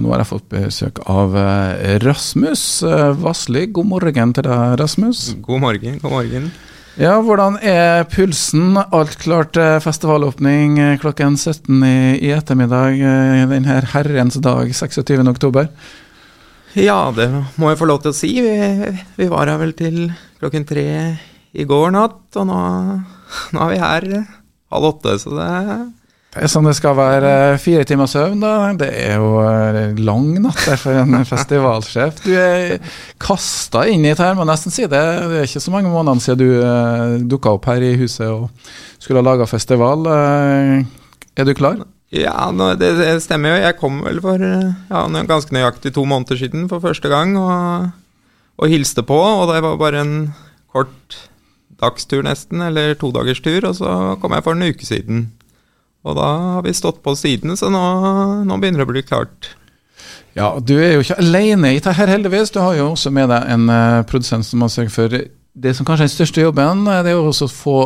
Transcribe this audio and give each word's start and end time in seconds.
Og 0.00 0.06
nå 0.06 0.14
har 0.14 0.22
jeg 0.22 0.30
fått 0.30 0.46
besøk 0.48 0.98
av 1.12 1.34
eh, 1.36 1.98
Rasmus 2.00 2.60
eh, 2.88 3.10
Vassli. 3.20 3.66
God 3.68 3.90
morgen 3.90 4.30
til 4.32 4.46
deg, 4.46 4.78
Rasmus. 4.80 5.18
God 5.44 5.60
morgen, 5.60 5.98
god 6.00 6.14
morgen. 6.14 6.46
Ja, 6.96 7.18
hvordan 7.20 7.58
er 7.60 8.06
pulsen? 8.08 8.80
Alt 8.80 9.18
klart 9.20 9.52
til 9.58 9.76
festivalåpning 9.84 10.80
eh, 10.80 10.94
klokken 11.02 11.36
17 11.36 11.84
i, 11.84 11.92
i 12.16 12.32
ettermiddag 12.32 12.96
denne 13.52 13.76
herrens 13.92 14.40
dag, 14.40 14.72
26. 14.72 15.20
oktober? 15.34 15.68
Ja, 16.80 17.02
det 17.12 17.28
må 17.60 17.68
jeg 17.68 17.82
få 17.82 17.92
lov 17.92 18.00
til 18.00 18.14
å 18.14 18.16
si. 18.16 18.32
Vi, 18.40 18.96
vi 19.20 19.28
var 19.28 19.52
her 19.52 19.60
vel 19.60 19.76
til 19.76 20.06
klokken 20.40 20.64
tre 20.64 20.88
i 21.52 21.68
går 21.68 21.92
natt, 21.92 22.22
og 22.40 22.48
nå, 22.48 22.60
nå 23.52 23.68
er 23.68 23.74
vi 23.76 23.84
her 23.84 24.12
halv 24.72 24.94
åtte, 24.94 25.18
så 25.20 25.36
det 25.36 25.54
det 26.30 26.44
er 26.46 26.50
sånn 26.52 26.68
det 26.68 26.76
skal 26.78 26.94
være. 26.94 27.30
Fire 27.58 27.82
timer 27.88 28.06
søvn, 28.06 28.38
da. 28.38 28.70
Det 28.78 28.86
er 28.86 29.16
jo 29.18 29.40
eh, 29.42 29.96
lang 29.98 30.28
natt 30.44 30.60
for 30.78 31.00
en 31.00 31.24
festivalsjef. 31.32 32.20
Du 32.22 32.30
er 32.38 32.76
kasta 33.18 33.82
inn 33.90 34.04
i 34.04 34.12
dette, 34.12 34.22
her, 34.22 34.36
må 34.38 34.46
nesten 34.46 34.70
si 34.70 34.84
det. 34.86 35.00
Det 35.00 35.40
er 35.40 35.48
ikke 35.48 35.62
så 35.64 35.74
mange 35.74 35.90
månedene 35.90 36.22
siden 36.22 36.38
du 36.38 36.60
uh, 36.62 36.68
eh, 36.68 37.14
dukka 37.32 37.56
opp 37.56 37.66
her 37.72 37.82
i 37.82 37.96
huset 37.98 38.28
og 38.28 38.46
skulle 39.02 39.18
ha 39.18 39.26
laga 39.26 39.48
festival. 39.50 40.06
Er 40.06 41.48
du 41.48 41.52
klar? 41.58 41.82
Ja, 42.14 42.46
det, 42.78 42.92
stemmer 43.26 43.56
jo. 43.56 43.64
Jeg 43.64 43.78
kom 43.82 43.98
vel 44.06 44.22
for 44.22 44.46
ja, 44.46 45.02
ganske 45.26 45.54
nøyaktig 45.56 45.96
to 45.98 46.06
måneder 46.06 46.38
siden 46.38 46.70
for 46.70 46.82
første 46.84 47.10
gang 47.10 47.34
og, 47.42 47.90
og 48.54 48.70
hilste 48.70 49.02
på. 49.02 49.18
Og 49.18 49.50
det 49.50 49.64
var 49.66 49.82
bare 49.82 50.06
en 50.06 50.16
kort 50.70 51.18
dagstur 51.82 52.22
nesten, 52.22 52.62
eller 52.62 52.94
todagerstur, 52.94 53.66
og 53.66 53.78
så 53.82 53.98
kom 54.22 54.38
jeg 54.38 54.46
for 54.46 54.54
en 54.54 54.70
uke 54.70 54.86
siden. 54.86 55.30
Og 56.08 56.16
da 56.16 56.28
har 56.56 56.62
vi 56.64 56.72
stått 56.76 57.02
på 57.04 57.12
sidene, 57.18 57.56
så 57.60 57.68
nå, 57.72 57.80
nå 58.48 58.60
begynner 58.60 58.82
det 58.82 58.88
å 58.88 58.92
bli 58.92 59.02
klart. 59.04 59.50
Ja, 60.38 60.54
du 60.62 60.76
er 60.78 60.94
jo 60.94 61.02
ikke 61.02 61.18
alene 61.20 61.74
i 61.74 61.80
dette 61.80 62.06
heldigvis. 62.08 62.52
Du 62.54 62.60
har 62.62 62.76
jo 62.78 62.92
også 62.92 63.10
med 63.14 63.30
deg 63.32 63.48
en 63.50 63.66
uh, 63.68 64.02
produsent 64.08 64.46
som 64.46 64.62
har 64.62 64.70
sørget 64.72 64.94
for 64.94 65.16
det 65.60 65.72
som 65.76 65.86
kanskje 65.86 66.06
er 66.06 66.10
den 66.10 66.14
største 66.14 66.44
jobben. 66.44 66.84
Eh, 66.86 67.02
det 67.04 67.12
er 67.12 67.18
jo 67.18 67.26
også 67.32 67.48
å 67.48 67.52
få 67.52 67.78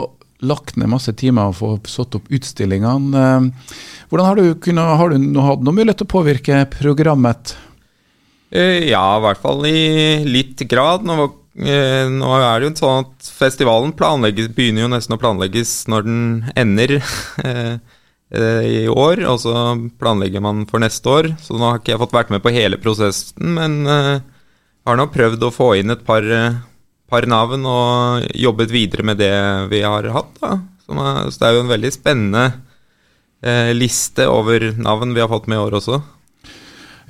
lagt 0.45 0.77
ned 0.77 0.91
masse 0.93 1.15
timer 1.17 1.49
og 1.49 1.57
få 1.57 1.71
satt 1.89 2.19
opp 2.19 2.29
utstillingene. 2.29 3.17
Uh, 3.17 3.79
hvordan 4.11 4.29
har 4.29 4.39
du, 4.39 4.51
kunnet, 4.61 4.99
har 5.01 5.15
du 5.15 5.41
hatt 5.41 5.65
noen 5.65 5.81
mulighet 5.81 6.03
til 6.03 6.11
å 6.11 6.15
påvirke 6.15 6.61
programmet? 6.77 7.57
Uh, 8.55 8.85
ja, 8.85 9.07
i 9.17 9.25
hvert 9.25 9.43
fall 9.43 9.65
i 9.71 9.81
litt 10.29 10.61
grad. 10.69 11.09
Nå, 11.09 11.33
nå 11.65 12.37
er 12.37 12.61
det 12.61 12.69
jo 12.69 12.77
sånn 12.83 13.09
at 13.09 13.35
festivalen 13.41 13.95
begynner 13.97 14.85
jo 14.85 14.93
nesten 14.93 15.17
å 15.17 15.23
planlegges 15.23 15.77
når 15.89 16.07
den 16.07 16.25
ender. 16.61 16.99
Eh, 18.33 18.65
i 18.67 18.79
år, 18.89 19.21
og 19.29 19.37
så 19.43 19.53
planlegger 20.01 20.43
man 20.43 20.65
for 20.71 20.83
neste 20.83 21.11
år. 21.11 21.29
Så 21.45 21.59
nå 21.59 21.69
har 21.69 21.81
ikke 21.81 21.93
jeg 21.95 22.01
fått 22.03 22.17
vært 22.17 22.33
med 22.33 22.43
på 22.45 22.55
hele 22.55 22.81
prosessen, 22.81 23.53
men 23.59 23.83
uh, 23.87 24.17
har 24.89 24.99
nå 24.99 25.07
prøvd 25.13 25.45
å 25.45 25.53
få 25.55 25.75
inn 25.79 25.93
et 25.93 26.05
par, 26.07 26.25
par, 27.11 27.29
navn 27.31 27.69
og 27.69 28.25
jobbet 28.35 28.73
videre 28.73 29.07
med 29.07 29.21
det 29.21 29.35
vi 29.71 29.85
har 29.85 30.09
hatt. 30.17 30.33
Da. 30.41 30.57
Så 30.85 31.39
det 31.39 31.49
er 31.49 31.59
jo 31.59 31.65
en 31.65 31.75
veldig 31.75 31.93
spennende 31.95 32.47
liste 33.77 34.25
over 34.33 34.71
navn 34.81 35.11
vi 35.13 35.21
har 35.21 35.29
fått 35.29 35.51
med 35.53 35.59
i 35.59 35.65
år 35.67 35.75
også. 35.77 35.99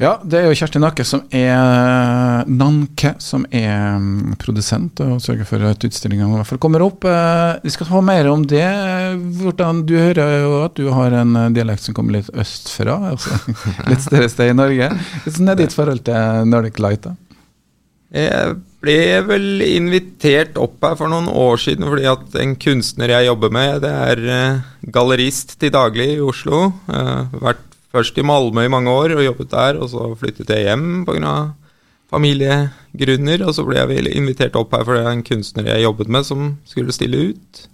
Ja, 0.00 0.16
det 0.26 0.40
er 0.40 0.48
jo 0.48 0.56
Kjersti 0.58 0.80
Nakke 0.82 1.04
som 1.06 1.20
er 1.34 2.48
Nanke, 2.50 3.12
som 3.22 3.44
er 3.54 3.94
mm, 4.02 4.34
produsent 4.42 4.98
og 5.04 5.20
sørger 5.22 5.46
for 5.46 5.62
at 5.68 5.86
utstillingene 5.86 6.26
i 6.26 6.38
hvert 6.40 6.48
fall 6.48 6.60
kommer 6.62 6.82
opp. 6.82 7.06
Eh, 7.06 7.60
vi 7.62 7.70
skal 7.70 7.86
få 7.86 8.00
mer 8.02 8.26
om 8.32 8.42
det. 8.50 8.66
Hvordan, 9.38 9.84
du 9.86 9.94
hører 9.94 10.40
jo 10.40 10.56
at 10.64 10.74
du 10.80 10.88
har 10.90 11.14
en 11.20 11.38
dialekt 11.54 11.86
som 11.86 11.94
kommer 11.94 12.18
litt 12.18 12.30
østfra, 12.34 12.96
altså 13.12 13.38
litt 13.90 14.02
større 14.02 14.30
sted 14.32 14.50
i 14.50 14.56
Norge. 14.58 14.88
Hvordan 15.28 15.52
er 15.52 15.60
ditt 15.62 15.76
forhold 15.76 16.02
til 16.08 16.50
Nordic 16.50 16.80
Light? 16.82 17.06
da? 17.06 17.14
Jeg 18.14 18.56
ble 18.82 18.98
vel 19.26 19.62
invitert 19.66 20.58
opp 20.60 20.82
her 20.86 20.98
for 20.98 21.10
noen 21.10 21.26
år 21.30 21.58
siden 21.58 21.86
fordi 21.88 22.04
at 22.06 22.36
en 22.42 22.52
kunstner 22.62 23.10
jeg 23.10 23.26
jobber 23.26 23.54
med, 23.54 23.78
det 23.86 23.94
er 23.94 24.24
eh, 24.40 24.90
gallerist 24.90 25.54
til 25.62 25.70
daglig 25.74 26.16
i 26.16 26.22
Oslo. 26.22 26.66
Vært 26.90 27.73
først 27.94 28.18
i 28.18 28.24
Malmö 28.26 28.64
i 28.66 28.72
mange 28.72 28.90
år 28.90 29.14
og 29.16 29.24
jobbet 29.24 29.52
der, 29.52 29.78
og 29.78 29.90
så 29.92 30.08
flyttet 30.18 30.50
jeg 30.50 30.66
hjem 30.68 31.04
pga. 31.06 31.52
familiegrunner. 32.10 33.42
Og 33.46 33.54
så 33.56 33.64
ble 33.66 33.78
jeg 33.80 34.10
invitert 34.14 34.56
opp 34.58 34.74
her 34.74 34.84
fordi 34.86 35.00
det 35.00 35.06
er 35.06 35.16
en 35.16 35.28
kunstner 35.30 35.70
jeg 35.70 35.86
jobbet 35.86 36.10
med, 36.10 36.26
som 36.26 36.50
skulle 36.68 36.94
stille 36.94 37.30
ut. 37.30 37.68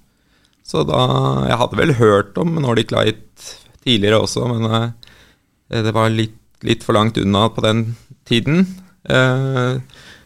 Så 0.65 0.85
da 0.87 1.01
Jeg 1.49 1.59
hadde 1.59 1.77
vel 1.81 1.95
hørt 1.99 2.39
om 2.39 2.55
Nordic 2.63 2.93
Light 2.95 3.57
tidligere 3.83 4.21
også, 4.21 4.47
men 4.47 4.69
eh, 4.71 5.83
det 5.83 5.95
var 5.95 6.13
litt, 6.13 6.37
litt, 6.63 6.85
for 6.85 6.95
langt 6.95 7.19
unna 7.19 7.49
på 7.49 7.65
den 7.65 7.97
tiden. 8.29 8.67
Eh, 9.05 9.81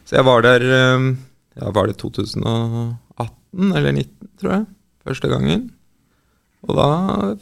så 0.04 0.18
jeg 0.18 0.26
var 0.26 0.42
der 0.42 0.60
eh, 0.60 1.14
ja, 1.54 1.70
Var 1.70 1.86
det 1.86 1.96
2018 2.02 3.72
eller 3.72 3.94
2019, 3.94 4.28
tror 4.40 4.52
jeg? 4.52 4.66
Første 5.04 5.28
gangen. 5.30 5.70
Og 6.64 6.76
da 6.78 6.90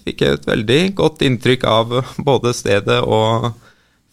fikk 0.02 0.24
jeg 0.24 0.38
et 0.38 0.48
veldig 0.48 0.80
godt 0.98 1.22
inntrykk 1.26 1.66
av 1.68 1.92
både 2.18 2.54
stedet 2.56 2.98
og 3.02 3.52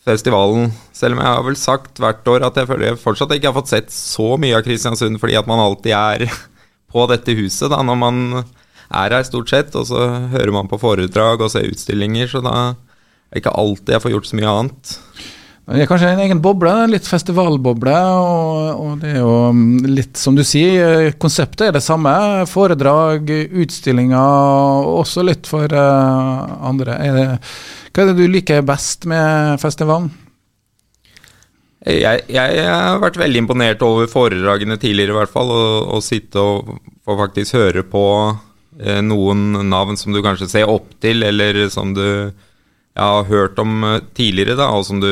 festivalen. 0.05 0.69
Selv 0.95 1.17
om 1.17 1.23
jeg 1.23 1.33
har 1.33 1.45
vel 1.45 1.57
sagt 1.59 2.01
hvert 2.01 2.27
år 2.29 2.45
at 2.47 2.59
jeg 2.59 2.69
føler 2.69 2.91
jeg 2.91 3.01
fortsatt 3.01 3.33
ikke 3.35 3.49
har 3.51 3.57
fått 3.57 3.73
sett 3.73 3.91
så 3.93 4.35
mye 4.41 4.57
av 4.57 4.65
Kristiansund, 4.65 5.19
fordi 5.21 5.37
at 5.39 5.49
man 5.49 5.61
alltid 5.63 5.95
er 5.97 6.25
på 6.93 7.05
dette 7.11 7.35
huset 7.37 7.73
da, 7.73 7.81
når 7.85 7.99
man 8.01 8.21
er 8.39 9.13
her, 9.13 9.25
stort 9.27 9.51
sett. 9.51 9.75
Og 9.77 9.89
så 9.89 10.05
hører 10.33 10.53
man 10.55 10.69
på 10.69 10.79
foredrag 10.81 11.41
og 11.41 11.51
ser 11.53 11.69
utstillinger, 11.69 12.29
så 12.31 12.43
da 12.45 12.55
er 12.69 12.77
det 13.33 13.43
ikke 13.43 13.57
alltid 13.61 13.95
jeg 13.95 14.05
får 14.05 14.15
gjort 14.15 14.29
så 14.29 14.39
mye 14.39 14.55
annet. 14.55 14.95
Det 15.69 15.83
er 15.83 15.89
kanskje 15.89 16.07
en 16.15 16.21
egen 16.23 16.39
boble, 16.41 16.71
litt 16.89 17.05
festivalboble. 17.05 17.93
Og, 17.93 18.69
og, 18.73 18.93
det 19.03 19.11
er 19.11 19.19
jo 19.19 19.33
mm, 19.53 19.83
litt 19.85 20.17
som 20.17 20.33
du 20.37 20.41
sier, 20.47 21.11
konseptet 21.21 21.67
er 21.67 21.75
det 21.75 21.83
samme. 21.85 22.13
Foredrag, 22.49 23.29
utstillinger, 23.29 24.89
også 24.89 25.27
litt 25.27 25.49
for 25.49 25.69
uh, 25.69 26.65
andre. 26.65 26.97
Er 27.05 27.19
det, 27.19 27.27
hva 27.93 28.01
er 28.01 28.09
det 28.09 28.17
du 28.17 28.33
liker 28.33 28.65
best 28.65 29.05
med 29.09 29.61
festivalen? 29.61 30.09
Jeg, 31.85 32.25
jeg, 32.27 32.65
har 32.65 32.97
vært 32.99 33.21
veldig 33.21 33.45
imponert 33.45 33.85
over 33.85 34.09
foredragene 34.09 34.75
tidligere, 34.81 35.13
i 35.13 35.19
hvert 35.21 35.37
fall. 35.37 35.53
Å 35.53 36.01
sitte 36.03 36.41
og 36.41 36.79
få 37.05 37.15
faktisk 37.21 37.59
høre 37.61 37.85
på 37.87 38.05
eh, 38.81 38.99
noen 39.05 39.69
navn 39.69 40.01
som 40.01 40.17
du 40.17 40.23
kanskje 40.25 40.49
ser 40.49 40.71
opp 40.73 40.91
til, 41.01 41.21
eller 41.29 41.67
som 41.71 41.93
du 41.93 42.33
jeg 42.99 43.15
har 43.15 43.29
hørt 43.31 43.59
om 43.63 43.83
eh, 43.87 44.01
tidligere, 44.17 44.57
da, 44.59 44.69
og 44.75 44.85
som 44.87 45.01
du 45.01 45.09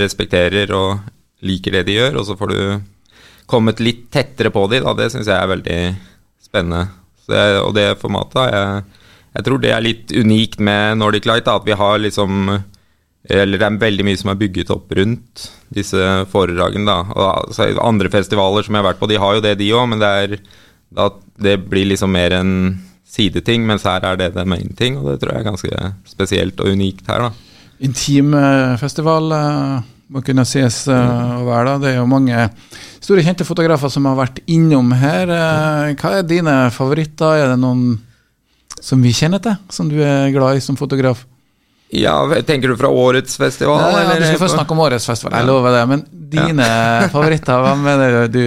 respekterer 0.00 0.72
og 0.76 1.00
liker 1.46 1.78
det 1.78 1.86
de 1.88 1.96
gjør, 1.96 2.20
og 2.20 2.26
så 2.28 2.36
får 2.36 2.52
du 2.52 2.62
kommet 3.50 3.80
litt 3.82 4.08
tettere 4.12 4.52
på 4.54 4.66
de, 4.70 4.82
da, 4.84 4.94
det 4.94 5.10
syns 5.12 5.30
jeg 5.30 5.36
er 5.36 5.50
veldig 5.50 5.78
spennende. 6.44 6.84
Jeg, 7.30 7.60
og 7.62 7.72
det 7.76 7.86
formatet 8.00 8.50
jeg, 8.50 8.82
jeg 9.36 9.46
tror 9.46 9.62
det 9.62 9.70
er 9.70 9.84
litt 9.84 10.12
unikt 10.12 10.58
med 10.62 10.98
Nordic 10.98 11.28
Light, 11.28 11.46
da, 11.46 11.56
at 11.60 11.66
vi 11.68 11.76
har 11.78 12.00
liksom 12.02 12.56
Eller 13.30 13.60
det 13.60 13.66
er 13.66 13.76
veldig 13.78 14.04
mye 14.08 14.18
som 14.18 14.30
er 14.32 14.38
bygget 14.40 14.70
opp 14.72 14.92
rundt 14.96 15.42
disse 15.68 16.04
foredragene, 16.32 16.86
da. 16.88 17.02
Og, 17.12 17.26
altså, 17.46 17.68
andre 17.84 18.10
festivaler 18.10 18.64
som 18.64 18.74
jeg 18.74 18.82
har 18.82 18.88
vært 18.88 19.02
på, 19.02 19.10
de 19.10 19.18
har 19.20 19.36
jo 19.36 19.42
det, 19.44 19.58
de 19.60 19.68
òg, 19.76 19.90
men 19.92 20.00
det 20.00 20.08
er 20.22 20.36
da, 20.90 21.10
det 21.38 21.58
blir 21.70 21.86
liksom 21.92 22.10
mer 22.16 22.34
en 22.34 22.54
sideting, 23.10 23.64
mens 23.66 23.86
her 23.88 24.04
er 24.06 24.18
det 24.20 24.32
det 24.36 24.46
main 24.48 24.74
ting, 24.78 24.98
og 25.00 25.12
det 25.12 25.20
tror 25.22 25.34
jeg 25.34 25.42
er 25.42 25.48
ganske 25.48 25.92
spesielt 26.08 26.60
og 26.62 26.70
unikt 26.74 27.08
her. 27.10 27.26
da. 27.26 27.56
Intim 27.80 28.34
eh, 28.36 28.76
festival 28.80 29.32
uh, 29.32 29.80
må 30.12 30.22
kunne 30.26 30.44
ses 30.48 30.82
og 30.90 31.48
være. 31.48 31.64
da. 31.72 31.78
Det 31.82 31.90
er 31.92 31.98
jo 31.98 32.06
mange 32.10 32.46
store, 33.00 33.24
kjente 33.24 33.46
fotografer 33.48 33.92
som 33.92 34.06
har 34.10 34.18
vært 34.18 34.40
innom 34.50 34.92
her. 34.98 35.30
Hva 35.94 36.14
er 36.18 36.26
dine 36.26 36.54
favoritter? 36.74 37.44
Er 37.44 37.52
det 37.54 37.60
noen 37.62 38.00
som 38.80 39.02
vi 39.04 39.12
kjenner 39.14 39.42
til, 39.42 39.54
som 39.72 39.90
du 39.90 40.00
er 40.02 40.32
glad 40.34 40.58
i 40.58 40.64
som 40.64 40.78
fotograf? 40.78 41.24
Ja, 41.90 42.42
Tenker 42.46 42.68
du 42.68 42.76
fra 42.78 42.88
årets 42.88 43.36
festival? 43.36 43.80
Ja, 43.80 44.02
ja, 44.04 44.18
du 44.18 44.26
skal 44.26 44.42
først 44.44 44.54
snakke 44.54 44.74
om 44.76 44.82
årets 44.84 45.06
festival, 45.10 45.34
jeg 45.38 45.48
lover 45.48 45.74
det. 45.74 45.84
Men 45.90 46.04
dine 46.10 46.66
ja. 46.66 47.08
favoritter, 47.14 47.62
hva 47.64 47.74
mener 47.78 48.28
du 48.30 48.44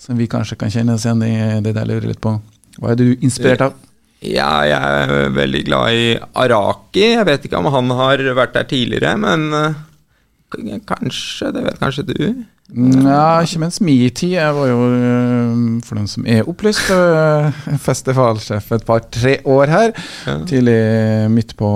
som 0.00 0.18
vi 0.18 0.28
kanskje 0.30 0.58
kan 0.60 0.72
kjenne 0.72 0.96
oss 0.96 1.06
igjen 1.08 1.24
i? 1.24 1.34
Det 1.64 1.72
der 1.76 1.88
lurer 1.88 2.10
litt 2.10 2.20
på. 2.20 2.34
Hva 2.80 2.94
er 2.94 3.00
du 3.00 3.06
inspirert 3.20 3.64
av? 3.68 3.78
Ja, 4.20 4.50
jeg 4.68 4.76
er 4.76 5.32
veldig 5.32 5.60
glad 5.64 5.96
i 5.96 6.08
Araki. 6.42 7.06
Jeg 7.14 7.26
vet 7.28 7.46
ikke 7.46 7.60
om 7.60 7.70
han 7.72 7.92
har 7.96 8.20
vært 8.36 8.56
der 8.56 8.66
tidligere, 8.68 9.14
men 9.20 9.46
uh, 9.52 9.78
kanskje. 10.88 11.52
Det 11.56 11.64
vet 11.64 11.80
kanskje 11.80 12.06
du? 12.10 12.18
Ja, 12.70 13.40
ikke 13.42 13.60
mens 13.64 13.80
min 13.82 14.10
tid. 14.14 14.36
Jeg 14.36 14.54
var 14.54 14.68
jo, 14.70 14.78
eh, 14.94 15.80
for 15.86 15.98
den 15.98 16.06
som 16.10 16.26
er 16.28 16.46
opplyst, 16.48 16.90
eh, 16.94 17.58
festivalsjef 17.88 18.70
et 18.76 18.86
par-tre 18.86 19.38
år 19.44 19.72
her. 19.72 19.92
Ja. 20.26 20.38
Tidlig 20.46 20.78
midt 21.34 21.56
på 21.58 21.70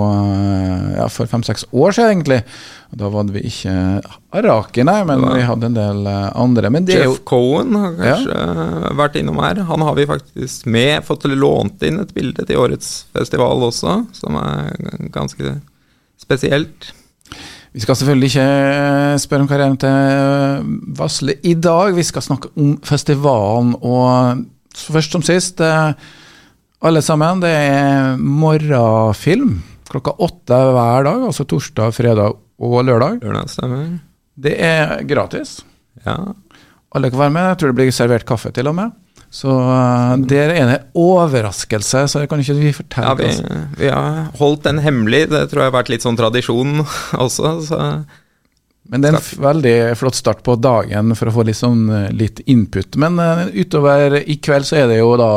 Ja, 0.95 1.07
for 1.11 1.27
fem-seks 1.27 1.65
år 1.73 1.91
siden, 1.91 2.11
egentlig. 2.15 2.41
Da 2.95 3.09
var 3.11 3.27
vi 3.27 3.41
ikke 3.49 4.01
Araki, 4.31 4.83
nei, 4.87 5.01
men 5.03 5.23
vi 5.25 5.43
hadde 5.43 5.67
en 5.67 5.75
del 5.75 6.07
andre. 6.07 6.71
Jeff 6.87 7.03
jo, 7.03 7.15
Cohen 7.27 7.75
har 7.75 7.95
kanskje 7.99 8.35
ja. 8.39 8.91
vært 8.95 9.17
innom 9.19 9.41
her. 9.43 9.65
Han 9.67 9.83
har 9.83 9.97
vi 9.97 10.07
faktisk 10.07 10.69
med 10.71 11.03
fått 11.03 11.27
lånt 11.27 11.83
inn 11.83 11.99
et 11.99 12.13
bilde 12.15 12.45
til 12.47 12.61
årets 12.61 13.07
festival 13.15 13.67
også, 13.67 13.97
som 14.15 14.39
er 14.39 14.71
ganske 15.11 15.57
spesielt. 16.21 16.93
Vi 17.75 17.83
skal 17.83 17.97
selvfølgelig 17.99 18.29
ikke 18.31 19.19
spørre 19.19 19.43
om 19.43 19.47
karrieren 19.51 19.75
til 19.75 20.67
Vasle 20.95 21.33
i 21.43 21.57
dag. 21.59 21.91
Vi 21.97 22.05
skal 22.07 22.23
snakke 22.23 22.47
om 22.55 22.77
festivalen. 22.87 23.73
Og 23.83 24.45
først 24.79 25.11
som 25.11 25.23
sist, 25.25 25.59
eh, 25.59 25.91
alle 26.81 27.01
sammen, 27.03 27.41
det 27.43 27.51
er 27.51 28.15
morgenfilm 28.15 29.57
klokka 29.91 30.15
åtte 30.23 30.55
hver 30.55 31.03
dag. 31.03 31.27
Altså 31.27 31.43
torsdag, 31.43 31.91
fredag 31.93 32.39
og 32.59 32.77
lørdag. 32.87 33.19
Lørdag 33.25 33.51
stemmer. 33.51 33.99
Det 34.39 34.55
er 34.55 35.03
gratis. 35.03 35.59
Ja. 36.05 36.15
Alle 36.95 37.11
kan 37.11 37.19
være 37.19 37.35
med. 37.35 37.49
Jeg 37.49 37.57
tror 37.59 37.73
det 37.73 37.79
blir 37.81 37.91
servert 37.91 38.25
kaffe 38.25 38.53
til 38.55 38.71
og 38.71 38.75
med. 38.79 38.95
Så 39.35 39.51
uh, 39.51 40.15
der 40.29 40.53
er 40.53 40.69
det 40.69 40.77
overraskelse, 40.95 42.05
så 42.07 42.21
det 42.21 42.29
kan 42.31 42.39
ikke 42.39 42.55
vi 42.55 42.71
fortelle 42.75 43.09
ja, 43.11 43.15
vi, 43.19 43.63
vi, 43.81 43.89
har 43.91 44.29
holdt 44.39 44.63
den 44.69 44.79
hemmelig. 44.83 45.25
Det 45.33 45.47
tror 45.51 45.65
jeg 45.65 45.71
har 45.71 45.75
vært 45.75 45.91
litt 45.91 46.05
sånn 46.05 46.19
tradisjon 46.19 46.85
også. 47.25 47.51
Så. 47.67 47.79
Men 48.91 49.03
det 49.03 49.11
er 49.11 49.17
en 49.19 49.43
veldig 49.43 49.77
flott 49.99 50.15
start 50.15 50.43
på 50.45 50.55
dagen 50.61 51.11
for 51.19 51.27
å 51.27 51.35
få 51.35 51.43
litt, 51.47 51.59
sånn, 51.59 51.87
eh, 51.91 52.11
litt 52.15 52.39
input. 52.47 52.95
Men 53.01 53.19
uh, 53.19 53.47
utover 53.51 54.21
i 54.21 54.37
kveld 54.39 54.69
så 54.69 54.83
er 54.83 54.91
det 54.93 55.01
jo 55.01 55.15
da 55.19 55.31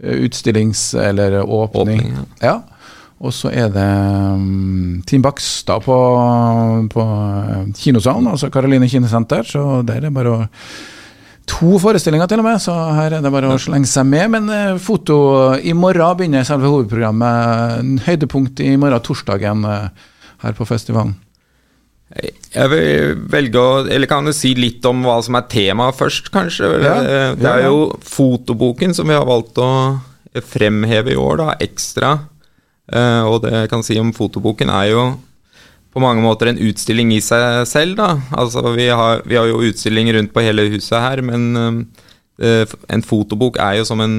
utstillings- 0.00 0.94
eller 0.96 1.42
åpning. 1.42 2.00
åpning 2.00 2.14
ja. 2.16 2.28
ja. 2.46 2.58
Og 3.20 3.34
så 3.36 3.50
er 3.52 3.68
det 3.68 3.84
um, 4.32 5.02
Team 5.04 5.20
Bakstad 5.20 5.84
på, 5.84 5.96
på 6.88 7.04
kinosalen, 7.76 8.30
altså 8.32 8.48
Karoline 8.48 8.88
kinosenter. 8.88 9.44
Så 9.44 9.82
der 9.84 10.00
er 10.00 10.08
det 10.08 10.14
bare 10.16 10.32
å 10.32 10.46
to 11.50 11.78
forestillinger 11.82 12.30
til 12.30 12.42
og 12.42 12.46
med, 12.46 12.60
så 12.62 12.74
her 12.96 13.16
er 13.16 13.24
det 13.24 13.32
bare 13.34 13.50
å 13.50 13.58
slenge 13.60 13.88
seg 13.90 14.06
med. 14.08 14.30
Men 14.36 14.52
eh, 14.54 14.76
foto 14.82 15.16
i 15.58 15.74
morgen 15.76 16.18
begynner 16.18 16.46
selve 16.46 16.70
hovedprogrammet. 16.70 18.04
Høydepunkt 18.06 18.62
i 18.64 18.76
morgen, 18.80 19.02
torsdagen, 19.04 19.66
eh, 19.66 20.06
her 20.44 20.56
på 20.56 20.68
festivalen. 20.68 21.16
Jeg 22.10 22.66
vil 22.72 23.18
velge 23.30 23.60
å 23.62 23.84
Eller 23.86 24.08
kan 24.10 24.26
du 24.26 24.32
si 24.34 24.50
litt 24.58 24.82
om 24.88 25.04
hva 25.06 25.20
som 25.22 25.36
er 25.38 25.44
temaet 25.46 25.94
først, 25.94 26.32
kanskje? 26.34 26.70
Ja, 26.82 26.96
det 27.38 27.46
er 27.46 27.68
jo 27.68 27.84
fotoboken 28.02 28.96
som 28.96 29.06
vi 29.06 29.14
har 29.14 29.28
valgt 29.28 29.60
å 29.62 29.70
fremheve 30.34 31.14
i 31.14 31.18
år, 31.18 31.38
da, 31.38 31.54
ekstra. 31.62 32.16
Eh, 32.90 33.22
og 33.26 33.44
det 33.44 33.54
jeg 33.54 33.70
kan 33.70 33.84
si 33.86 33.98
om 34.00 34.12
fotoboken, 34.14 34.70
er 34.74 34.90
jo 34.90 35.04
på 35.90 36.02
mange 36.02 36.22
måter 36.22 36.50
en 36.50 36.60
utstilling 36.62 37.10
i 37.16 37.22
seg 37.24 37.64
selv. 37.68 37.96
da. 37.98 38.14
Altså, 38.38 38.62
vi 38.76 38.88
har, 38.88 39.24
vi 39.26 39.38
har 39.38 39.48
jo 39.50 39.62
utstilling 39.66 40.12
rundt 40.14 40.32
på 40.34 40.44
hele 40.44 40.68
huset 40.76 40.98
her, 41.02 41.22
men 41.26 41.50
uh, 42.38 42.76
en 42.88 43.04
fotobok 43.06 43.58
er 43.62 43.80
jo 43.80 43.88
som 43.88 44.02
en, 44.04 44.16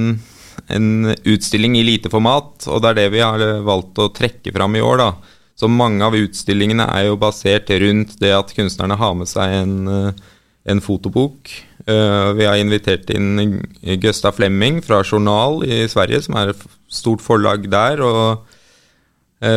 en, 0.67 0.89
utstilling 1.15 1.77
i 1.79 1.85
lite 1.87 2.11
format, 2.11 2.67
og 2.67 2.83
det 2.83 2.91
er 2.91 2.99
det 2.99 3.07
vi 3.15 3.23
har 3.23 3.63
valgt 3.65 4.03
å 4.03 4.11
trekke 4.13 4.53
fram 4.55 4.75
i 4.75 4.83
år. 4.83 4.99
da. 5.05 5.39
Så 5.55 5.71
mange 5.71 6.03
av 6.03 6.17
utstillingene 6.17 6.89
er 6.91 7.07
jo 7.07 7.19
basert 7.21 7.71
rundt 7.81 8.17
det 8.19 8.33
at 8.35 8.53
kunstnerne 8.57 8.99
har 8.99 9.15
med 9.15 9.31
seg 9.31 9.57
en, 9.61 9.75
uh, 9.87 10.39
en 10.67 10.83
fotobok. 10.83 11.55
Uh, 11.87 12.35
vi 12.37 12.45
har 12.45 12.59
invitert 12.59 13.09
inn 13.15 13.61
Gøsta 13.81 14.33
Flemming 14.35 14.83
fra 14.85 15.05
Journal 15.07 15.63
i 15.63 15.85
Sverige, 15.89 16.25
som 16.27 16.35
er 16.37 16.51
et 16.51 16.71
stort 16.91 17.23
forlag 17.23 17.71
der. 17.71 18.03
og 18.03 18.25
Eh, 18.31 18.50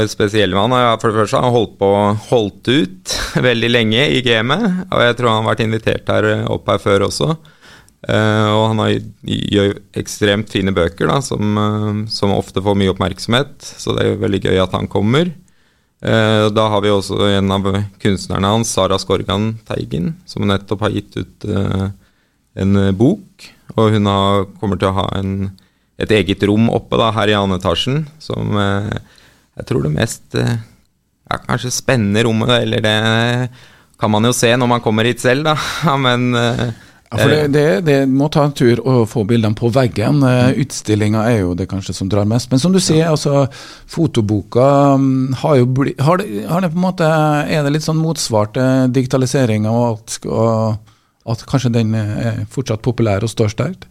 spesielle 0.09 0.57
med 0.57 0.73
han 0.73 1.01
for 1.01 1.13
det 1.13 1.19
første 1.19 1.41
han 1.45 1.53
holdt 1.53 1.75
på 1.81 1.89
holdt 2.31 2.71
ut 2.73 3.17
veldig 3.49 3.71
lenge 3.73 4.07
i 4.17 4.23
gamet. 4.25 4.87
Og 4.89 5.03
jeg 5.05 5.19
tror 5.19 5.31
han 5.31 5.43
har 5.43 5.51
vært 5.53 5.65
invitert 5.67 6.13
her 6.13 6.29
eh, 6.31 6.47
opp 6.51 6.71
her 6.73 6.81
før 6.81 7.09
også. 7.11 7.35
Uh, 8.05 8.49
og 8.53 8.63
han 8.69 8.81
har, 8.83 8.91
gjør 9.25 9.79
ekstremt 9.97 10.51
fine 10.53 10.75
bøker 10.77 11.09
da, 11.09 11.23
som, 11.25 11.57
som, 12.13 12.35
ofte 12.37 12.61
får 12.65 12.77
mye 12.77 12.93
oppmerksomhet. 12.93 13.55
Så 13.65 13.97
det 13.97 14.05
er 14.05 14.13
jo 14.13 14.23
veldig 14.25 14.43
gøy 14.45 14.61
at 14.61 14.77
han 14.77 14.91
kommer. 14.93 15.33
Da 16.05 16.65
har 16.69 16.83
vi 16.85 16.91
også 16.93 17.17
en 17.31 17.49
av 17.55 17.65
kunstnerne 18.03 18.51
hans, 18.53 18.75
Sara 18.77 18.99
Skorgan 19.01 19.55
Teigen, 19.65 20.11
som 20.29 20.45
nettopp 20.45 20.83
har 20.85 20.93
gitt 20.93 21.17
ut 21.17 21.47
en 21.49 22.81
bok. 22.93 23.47
Og 23.79 23.97
hun 23.97 24.11
har, 24.11 24.45
kommer 24.61 24.77
til 24.77 24.91
å 24.91 24.99
ha 24.99 25.07
en, 25.17 25.55
et 25.97 26.13
eget 26.13 26.45
rom 26.45 26.69
oppe 26.77 27.01
da, 27.01 27.09
her 27.17 27.33
i 27.33 27.39
andre 27.39 27.57
etasjen 27.57 28.03
som 28.21 28.53
jeg 29.59 29.69
tror 29.69 29.85
det 29.87 29.93
mest 29.95 30.39
eh, 30.39 30.57
ja, 31.31 31.39
kanskje 31.47 31.73
spennende 31.75 32.25
rommet, 32.27 32.57
eller 32.65 32.83
det 32.85 32.97
kan 34.01 34.11
man 34.11 34.27
jo 34.27 34.35
se 34.35 34.51
når 34.59 34.71
man 34.71 34.83
kommer 34.85 35.07
hit 35.09 35.23
selv, 35.23 35.47
da. 35.47 35.55
Men 36.07 36.35
eh, 36.39 36.65
ja, 37.15 37.19
for 37.21 37.31
det, 37.31 37.43
det, 37.55 37.67
det, 37.87 37.97
må 38.11 38.27
ta 38.33 38.49
en 38.49 38.55
tur 38.57 38.81
og 38.83 39.05
få 39.07 39.23
bildene 39.29 39.55
på 39.55 39.69
veggen. 39.71 40.25
Utstillinga 40.59 41.23
er 41.31 41.45
jo 41.45 41.53
det 41.55 41.69
kanskje 41.71 41.95
som 41.95 42.09
drar 42.11 42.27
mest. 42.27 42.51
Men 42.51 42.59
som 42.59 42.75
du 42.75 42.81
sier, 42.83 43.07
altså, 43.13 43.45
fotoboka 43.87 44.65
mm, 44.99 45.37
har 45.45 45.61
jo 45.61 45.69
blitt 45.79 46.03
har, 46.03 46.25
har 46.51 46.65
det, 46.65 46.73
på 46.73 46.81
en 46.81 46.87
måte, 46.89 47.07
Er 47.47 47.63
det 47.63 47.77
litt 47.77 47.87
sånn 47.87 48.03
motsvart 48.03 48.59
digitaliseringa 48.91 49.71
og? 49.71 50.19
Og 50.27 51.31
at 51.31 51.45
kanskje 51.49 51.73
den 51.73 51.95
er 51.97 52.43
fortsatt 52.53 52.83
populær 52.85 53.25
og 53.25 53.31
står 53.33 53.55
sterkt? 53.55 53.87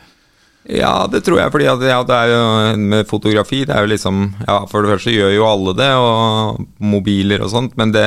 Ja, 0.70 1.08
det 1.12 1.26
tror 1.26 1.42
jeg. 1.42 1.52
fordi 1.52 1.68
at, 1.68 1.82
ja, 1.84 2.02
det 2.08 2.18
er 2.18 2.30
jo 2.32 2.44
med 2.80 3.08
fotografi 3.10 3.66
det 3.68 3.76
er 3.76 3.84
jo 3.84 3.90
liksom, 3.92 4.22
ja, 4.48 4.62
For 4.72 4.84
det 4.84 4.94
første 4.94 5.12
gjør 5.12 5.34
jo 5.36 5.48
alle 5.48 5.74
det, 5.76 5.90
og 6.00 6.64
mobiler 6.80 7.44
og 7.44 7.52
sånt. 7.52 7.76
Men 7.80 7.92
det, 7.96 8.06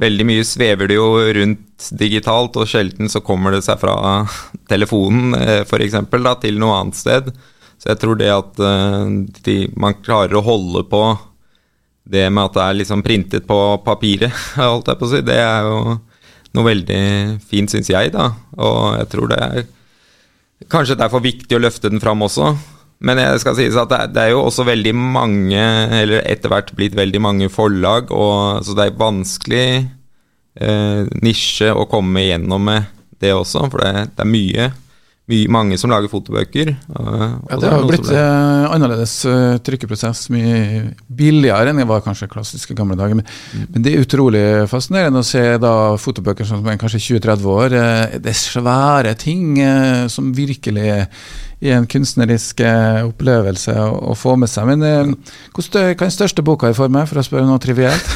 veldig 0.00 0.26
mye 0.28 0.44
svever 0.44 0.90
det 0.90 0.98
jo 0.98 1.08
rundt 1.38 1.90
digitalt, 1.98 2.56
og 2.56 2.68
sjelden 2.68 3.10
så 3.12 3.22
kommer 3.24 3.56
det 3.56 3.62
seg 3.66 3.80
fra 3.80 4.24
telefonen 4.72 5.36
eh, 5.38 5.62
f.eks. 5.66 6.00
til 6.42 6.60
noe 6.60 6.80
annet 6.80 6.98
sted. 6.98 7.30
Så 7.76 7.92
jeg 7.92 8.00
tror 8.00 8.20
det 8.20 8.32
at 8.32 8.60
eh, 8.60 9.14
de, 9.44 9.56
man 9.76 9.98
klarer 10.00 10.38
å 10.38 10.44
holde 10.44 10.84
på 10.88 11.02
det 12.06 12.28
med 12.30 12.44
at 12.44 12.54
det 12.54 12.64
er 12.64 12.76
liksom 12.80 13.02
printet 13.02 13.48
på 13.48 13.60
papiret, 13.84 14.32
holdt 14.60 14.92
jeg 14.92 15.00
på 15.00 15.08
å 15.08 15.10
si, 15.10 15.24
det 15.26 15.40
er 15.42 15.66
jo 15.66 15.96
noe 16.56 16.64
veldig 16.70 17.00
fint, 17.44 17.72
syns 17.72 17.90
jeg, 17.90 18.12
da. 18.14 18.30
Og 18.62 18.94
jeg 19.00 19.08
tror 19.12 19.32
det 19.32 19.40
er 19.42 19.64
Kanskje 20.72 20.96
derfor 20.98 21.20
viktig 21.24 21.58
å 21.58 21.60
løfte 21.60 21.90
den 21.92 22.00
fram 22.02 22.24
også. 22.24 22.54
Men 23.04 23.20
jeg 23.20 23.42
skal 23.42 23.56
sies 23.58 23.76
at 23.76 23.92
det 24.14 24.22
er, 24.22 24.30
jo 24.32 24.46
også 24.46 24.64
veldig 24.64 24.94
mange, 24.96 25.60
eller 25.98 26.24
etter 26.24 26.52
hvert 26.52 26.72
blitt 26.78 26.96
veldig 26.96 27.20
mange 27.20 27.50
forlag, 27.52 28.08
og, 28.08 28.64
så 28.64 28.76
det 28.76 28.86
er 28.86 28.96
vanskelig 28.96 29.66
eh, 29.76 31.02
nisje 31.20 31.68
å 31.76 31.84
komme 31.90 32.24
igjennom 32.24 32.64
med 32.70 32.88
det 33.20 33.34
også, 33.36 33.66
for 33.72 33.84
det, 33.84 34.08
det 34.16 34.24
er 34.24 34.32
mye, 34.32 34.70
mange 35.50 35.74
som 35.78 35.90
lager 35.90 36.10
fotobøker. 36.10 36.68
ja, 36.70 37.56
det 37.58 37.70
har 37.70 37.80
jo 37.80 37.88
blitt 37.88 38.10
uh, 38.12 38.66
annerledes 38.70 39.14
uh, 39.26 39.56
trykkeprosess, 39.58 40.28
mye 40.30 40.92
billigere 41.08 41.72
enn 41.72 41.80
det 41.82 41.88
var 41.90 42.04
kanskje 42.04 42.28
klassiske 42.30 42.76
gamle 42.78 42.94
dager. 42.98 43.18
Men, 43.18 43.26
mm. 43.26 43.64
men, 43.72 43.82
det 43.82 43.92
er 43.92 44.04
utrolig 44.06 44.44
fascinerende 44.70 45.24
å 45.24 45.26
se 45.26 45.42
da 45.62 45.74
fotobøker 45.98 46.46
som 46.46 46.62
er 46.70 46.78
kanskje 46.78 47.02
20-30 47.18 47.50
år. 47.56 47.74
Uh, 47.74 48.16
det 48.22 48.30
er 48.30 48.38
svære 48.38 49.16
ting 49.18 49.58
som 50.12 50.30
virkelig 50.36 51.02
i 51.64 51.70
en 51.72 51.86
kunstnerisk 51.88 52.60
eh, 52.60 53.00
opplevelse 53.06 53.72
å, 53.80 54.12
få 54.18 54.34
med 54.40 54.50
seg. 54.52 54.68
Men 54.68 54.84
eh, 54.84 55.12
hva 55.56 55.64
er 55.80 55.96
den 55.96 56.12
største 56.12 56.44
boka 56.44 56.68
i 56.70 56.76
for 56.76 56.92
meg, 56.92 57.08
for 57.08 57.20
å 57.20 57.24
spørre 57.24 57.46
noe 57.48 57.62
trivielt? 57.62 58.10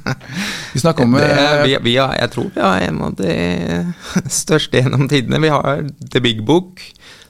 vi 0.74 0.82
snakker 0.82 1.06
om 1.06 1.16
det, 1.18 1.26
eh, 1.26 1.62
vi, 1.64 1.76
vi 1.88 1.96
har, 1.98 2.14
Jeg 2.20 2.34
tror 2.36 2.50
vi 2.54 2.62
har 2.62 2.86
en 2.86 3.02
av 3.08 3.16
de 3.18 3.36
største 4.40 4.82
gjennom 4.82 5.08
tidene. 5.10 5.42
Vi 5.42 5.52
har 5.52 5.82
The 6.12 6.22
Big 6.22 6.44
Book, 6.46 6.84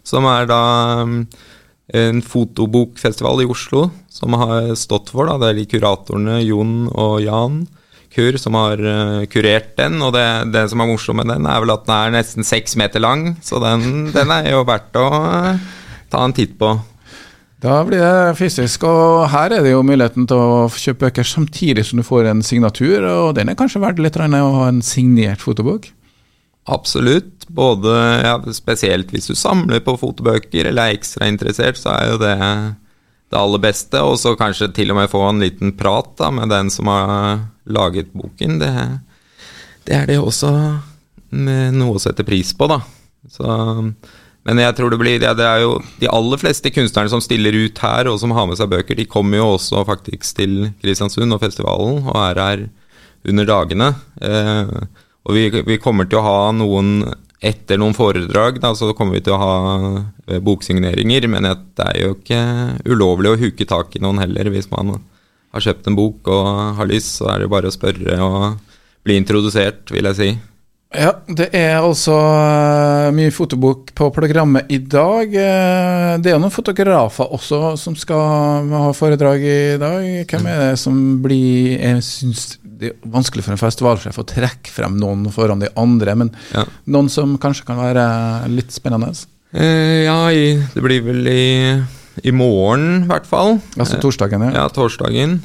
som 0.06 0.28
er 0.28 0.50
da 0.50 0.60
mm, 1.08 1.18
en 1.96 2.20
fotobokfestival 2.22 3.44
i 3.46 3.48
Oslo 3.48 3.88
som 4.12 4.36
har 4.36 4.74
stått 4.76 5.14
for. 5.14 5.30
Da. 5.30 5.40
Det 5.40 5.50
er 5.50 5.60
de 5.62 5.68
kuratorene 5.72 6.42
Jon 6.44 6.84
og 6.92 7.18
Jan 7.24 7.64
kur 8.14 8.38
som 8.40 8.56
har 8.58 8.80
uh, 8.82 9.22
kurert 9.32 9.74
den. 9.78 10.00
Og 10.04 10.12
det, 10.16 10.26
det, 10.54 10.66
som 10.72 10.82
er 10.82 10.90
morsomt 10.90 11.20
med 11.22 11.30
den, 11.32 11.48
er 11.48 11.62
vel 11.64 11.74
at 11.74 11.86
den 11.88 11.96
er 11.96 12.18
nesten 12.18 12.46
seks 12.46 12.76
meter 12.80 13.02
lang. 13.02 13.32
Så 13.44 13.62
den, 13.62 14.10
den 14.14 14.34
er 14.34 14.52
jo 14.52 14.66
verdt 14.68 15.00
å 15.00 15.08
uh, 15.08 15.72
ta 16.12 16.24
en 16.24 16.36
titt 16.36 16.58
på. 16.60 16.76
Da 17.64 17.80
blir 17.88 18.02
det 18.02 18.36
fysisk, 18.36 18.84
og 18.84 19.30
her 19.32 19.54
er 19.56 19.64
det 19.64 19.72
jo 19.72 19.84
muligheten 19.86 20.26
til 20.28 20.38
å 20.38 20.66
kjøpe 20.68 21.06
bøker 21.06 21.24
samtidig 21.26 21.86
som 21.88 21.98
du 21.98 22.04
får 22.04 22.28
en 22.28 22.42
signatur, 22.44 23.06
og 23.08 23.30
den 23.38 23.48
er 23.48 23.56
kanskje 23.56 23.80
verdt 23.80 24.02
litt 24.04 24.18
å 24.20 24.26
ha 24.28 24.66
en 24.68 24.82
signert 24.84 25.40
fotobok? 25.40 25.88
Absolutt. 26.68 27.46
Både, 27.48 27.94
ja, 28.26 28.34
spesielt 28.52 29.12
hvis 29.14 29.30
du 29.30 29.36
samler 29.38 29.80
på 29.86 29.94
fotobøker 30.00 30.66
eller 30.66 30.90
er 30.90 30.98
ekstra 30.98 31.28
interessert, 31.30 31.78
så 31.78 31.94
er 31.94 32.10
jo 32.10 32.18
det 32.20 32.34
det 33.30 33.38
aller 33.40 33.62
beste. 33.62 34.02
Og 34.02 34.18
så 34.20 34.34
kanskje 34.38 34.72
til 34.76 34.92
og 34.92 35.00
med 35.00 35.10
få 35.12 35.22
en 35.28 35.42
liten 35.42 35.74
prat 35.78 36.12
da, 36.20 36.30
med 36.34 36.52
den 36.52 36.70
som 36.72 36.90
har 36.92 37.40
laget 37.66 38.12
boken. 38.16 38.60
Det, 38.62 38.72
det 39.88 39.98
er 39.98 40.06
det 40.12 40.20
også 40.22 40.52
noe 41.36 41.96
å 41.96 42.02
sette 42.02 42.26
pris 42.26 42.52
på, 42.56 42.68
da. 42.70 42.80
Så, 43.30 43.46
men 44.46 44.60
jeg 44.62 44.74
tror 44.78 44.92
det 44.92 45.00
blir 45.00 45.18
ja, 45.18 45.32
Det 45.34 45.42
er 45.42 45.64
jo 45.64 45.80
de 45.98 46.06
aller 46.06 46.38
fleste 46.38 46.70
kunstnerne 46.70 47.10
som 47.10 47.22
stiller 47.24 47.56
ut 47.56 47.80
her, 47.82 48.10
og 48.10 48.20
som 48.22 48.34
har 48.36 48.46
med 48.48 48.60
seg 48.60 48.70
bøker, 48.70 48.98
de 48.98 49.08
kommer 49.10 49.40
jo 49.40 49.54
også 49.56 49.82
faktisk 49.88 50.38
til 50.38 50.70
Kristiansund 50.82 51.34
og 51.34 51.42
festivalen, 51.42 52.04
og 52.06 52.20
er 52.22 52.42
her 52.42 52.66
under 53.26 53.48
dagene. 53.48 53.90
Eh, 54.22 54.76
og 55.26 55.34
vi, 55.34 55.48
vi, 55.66 55.80
kommer 55.82 56.06
til 56.06 56.20
å 56.20 56.26
ha 56.26 56.40
noen 56.54 57.00
etter 57.40 57.80
noen 57.80 57.94
foredrag, 57.96 58.60
da, 58.62 58.72
så 58.76 58.92
kommer 58.96 59.18
vi 59.18 59.24
til 59.26 59.36
å 59.36 59.40
ha 59.40 59.54
eh, 60.28 60.40
boksigneringer. 60.42 61.28
Men 61.32 61.48
det 61.48 61.88
er 61.90 62.00
jo 62.02 62.16
ikke 62.16 62.40
ulovlig 62.88 63.32
å 63.32 63.40
huke 63.40 63.68
tak 63.68 63.96
i 63.96 64.02
noen 64.04 64.22
heller, 64.24 64.50
hvis 64.54 64.70
man 64.72 64.96
har 64.96 65.64
kjøpt 65.64 65.88
en 65.90 65.96
bok 65.98 66.28
og 66.32 66.50
har 66.80 66.90
lyst, 66.90 67.18
så 67.20 67.30
er 67.32 67.44
det 67.44 67.52
bare 67.52 67.70
å 67.70 67.74
spørre 67.74 68.20
og 68.24 68.76
bli 69.06 69.16
introdusert, 69.20 69.88
vil 69.94 70.08
jeg 70.10 70.18
si. 70.18 70.30
Ja, 70.96 71.10
det 71.26 71.48
er 71.56 71.80
altså 71.82 72.14
uh, 72.14 73.12
mye 73.14 73.32
fotobok 73.34 73.90
på 73.96 74.06
programmet 74.14 74.70
i 74.72 74.78
dag. 74.78 75.32
Uh, 75.34 76.12
det 76.22 76.30
er 76.30 76.38
noen 76.40 76.54
fotografer 76.54 77.32
også 77.36 77.74
som 77.80 77.96
skal 77.98 78.70
ha 78.70 78.92
foredrag 78.96 79.42
i 79.42 79.58
dag. 79.82 80.06
Hvem 80.30 80.46
er 80.48 80.62
det 80.62 80.78
som 80.80 81.00
blir 81.24 81.74
Jeg 81.74 82.04
syns 82.06 82.46
det 82.76 82.92
er 82.92 83.10
vanskelig 83.12 83.44
for 83.46 83.54
en 83.54 83.60
festivalsjef 83.60 84.18
å 84.20 84.26
trekke 84.28 84.72
frem 84.72 84.98
noen 85.00 85.26
foran 85.34 85.62
de 85.62 85.70
andre, 85.80 86.14
men 86.18 86.32
ja. 86.52 86.66
noen 86.92 87.10
som 87.12 87.36
kanskje 87.40 87.66
kan 87.68 87.80
være 87.80 88.06
litt 88.52 88.74
spennende? 88.74 89.12
Eh, 89.56 90.04
ja, 90.06 90.18
i, 90.32 90.54
det 90.74 90.84
blir 90.84 91.04
vel 91.06 91.30
i, 91.32 91.48
i 92.22 92.34
morgen, 92.36 93.04
i 93.04 93.10
hvert 93.10 93.28
fall. 93.28 93.58
Altså 93.76 94.00
torsdagen, 94.02 94.48
ja. 94.48 94.54
Ja, 94.62 94.68
torsdagen. 94.72 95.40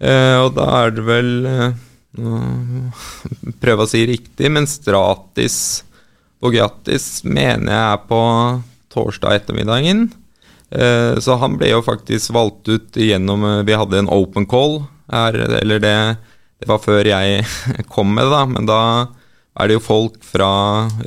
og 0.00 0.52
da 0.56 0.68
er 0.82 0.96
det 0.96 1.06
vel 1.06 1.32
prøv 3.62 3.84
å 3.84 3.88
si 3.88 4.04
riktig, 4.08 4.50
men 4.52 4.68
Stratis 4.68 5.82
Bogiatis 6.42 7.22
mener 7.24 7.70
jeg 7.70 7.82
er 7.94 8.02
på 8.08 8.20
torsdag 8.92 9.38
ettermiddagen. 9.40 10.08
Eh, 10.72 11.18
så 11.20 11.36
han 11.40 11.56
ble 11.60 11.70
jo 11.70 11.84
faktisk 11.84 12.32
valgt 12.32 12.70
ut 12.72 12.96
gjennom 12.96 13.44
eh, 13.44 13.58
Vi 13.68 13.76
hadde 13.76 13.98
en 14.00 14.08
open 14.08 14.46
call 14.48 14.80
her, 15.12 15.36
eller 15.60 15.82
det, 15.82 15.96
det 16.62 16.70
var 16.70 16.82
før 16.82 17.08
jeg 17.10 17.42
kom 17.94 18.14
med 18.14 18.28
det, 18.28 18.32
da. 18.32 18.42
Men 18.46 18.68
da 18.70 18.80
er 19.58 19.68
det 19.68 19.76
jo 19.76 19.84
folk 19.84 20.20
fra 20.24 20.50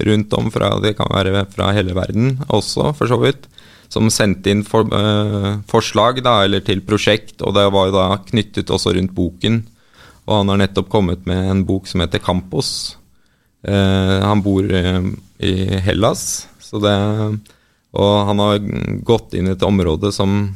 rundt 0.06 0.34
om, 0.38 0.52
fra, 0.54 0.76
det 0.84 0.96
kan 1.00 1.10
være 1.10 1.46
fra 1.54 1.72
hele 1.76 1.96
verden 1.98 2.36
også, 2.54 2.92
for 2.98 3.10
så 3.10 3.18
vidt, 3.24 3.48
som 3.90 4.12
sendte 4.14 4.52
inn 4.52 4.66
for, 4.68 4.90
øh, 4.94 5.64
forslag 5.72 6.20
da, 6.26 6.42
eller 6.46 6.62
til 6.66 6.84
prosjekt, 6.86 7.40
og 7.42 7.56
det 7.58 7.66
var 7.74 7.90
jo 7.90 7.96
da 7.96 8.10
knyttet 8.28 8.74
også 8.74 8.94
rundt 8.98 9.16
boken. 9.16 9.64
Og 10.26 10.42
han 10.42 10.52
har 10.52 10.62
nettopp 10.64 10.90
kommet 10.92 11.26
med 11.30 11.52
en 11.52 11.64
bok 11.66 11.88
som 11.88 12.02
heter 12.02 12.22
Campos. 12.22 12.98
Eh, 13.66 14.20
han 14.26 14.42
bor 14.46 14.66
eh, 14.66 15.02
i 15.40 15.54
Hellas, 15.86 16.48
det 16.76 16.96
Og 17.96 18.14
han 18.28 18.40
har 18.42 18.58
gått 19.08 19.36
inn 19.38 19.48
i 19.48 19.54
et 19.54 19.64
område 19.64 20.12
som 20.12 20.50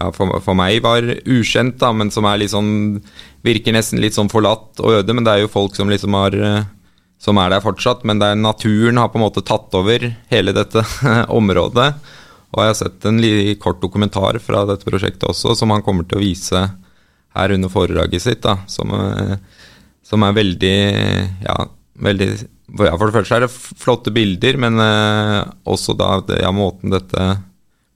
ja, 0.00 0.10
for, 0.16 0.40
for, 0.40 0.56
meg 0.56 0.80
var 0.84 1.04
ukjent, 1.04 1.76
da, 1.80 1.92
men 1.92 2.10
som 2.12 2.26
er 2.28 2.40
litt 2.40 2.54
sånn 2.54 3.00
Virker 3.44 3.72
nesten 3.72 4.00
litt 4.02 4.16
sånn 4.16 4.28
forlatt 4.32 4.80
og 4.82 4.98
øde, 4.98 5.14
men 5.16 5.24
det 5.24 5.32
er 5.32 5.42
jo 5.44 5.52
folk 5.52 5.76
som 5.76 5.88
liksom 5.88 6.16
har 6.16 6.34
eh, 6.36 6.68
som 7.20 7.36
er 7.40 7.52
der 7.52 7.62
fortsatt, 7.64 8.02
men 8.08 8.20
der 8.20 8.36
naturen 8.36 8.96
har 9.00 9.10
på 9.12 9.20
en 9.20 9.26
måte 9.26 9.42
tatt 9.44 9.74
over 9.76 10.06
hele 10.32 10.54
dette 10.56 10.82
området. 11.38 11.88
Og 12.50 12.62
jeg 12.62 12.72
har 12.72 12.78
sett 12.78 13.06
en 13.06 13.20
kort 13.62 13.82
dokumentar 13.82 14.40
fra 14.42 14.64
dette 14.68 14.88
prosjektet 14.88 15.28
også, 15.28 15.54
som 15.56 15.72
han 15.72 15.84
kommer 15.86 16.08
til 16.08 16.18
å 16.18 16.24
vise 16.24 16.62
her 17.36 17.54
under 17.54 17.70
foredraget 17.70 18.24
sitt, 18.24 18.40
da, 18.42 18.56
som, 18.68 18.90
eh, 18.92 19.36
som 20.06 20.24
er 20.26 20.38
veldig 20.40 20.78
Ja, 21.44 21.58
veldig 22.00 22.30
ja, 22.80 22.96
For 22.96 23.08
det 23.08 23.14
første 23.14 23.36
er 23.36 23.44
det 23.44 23.52
flotte 23.52 24.12
bilder, 24.14 24.56
men 24.62 24.80
eh, 24.82 25.38
også 25.68 25.94
da 25.98 26.16
ja, 26.40 26.50
måten 26.54 26.92
dette 26.94 27.28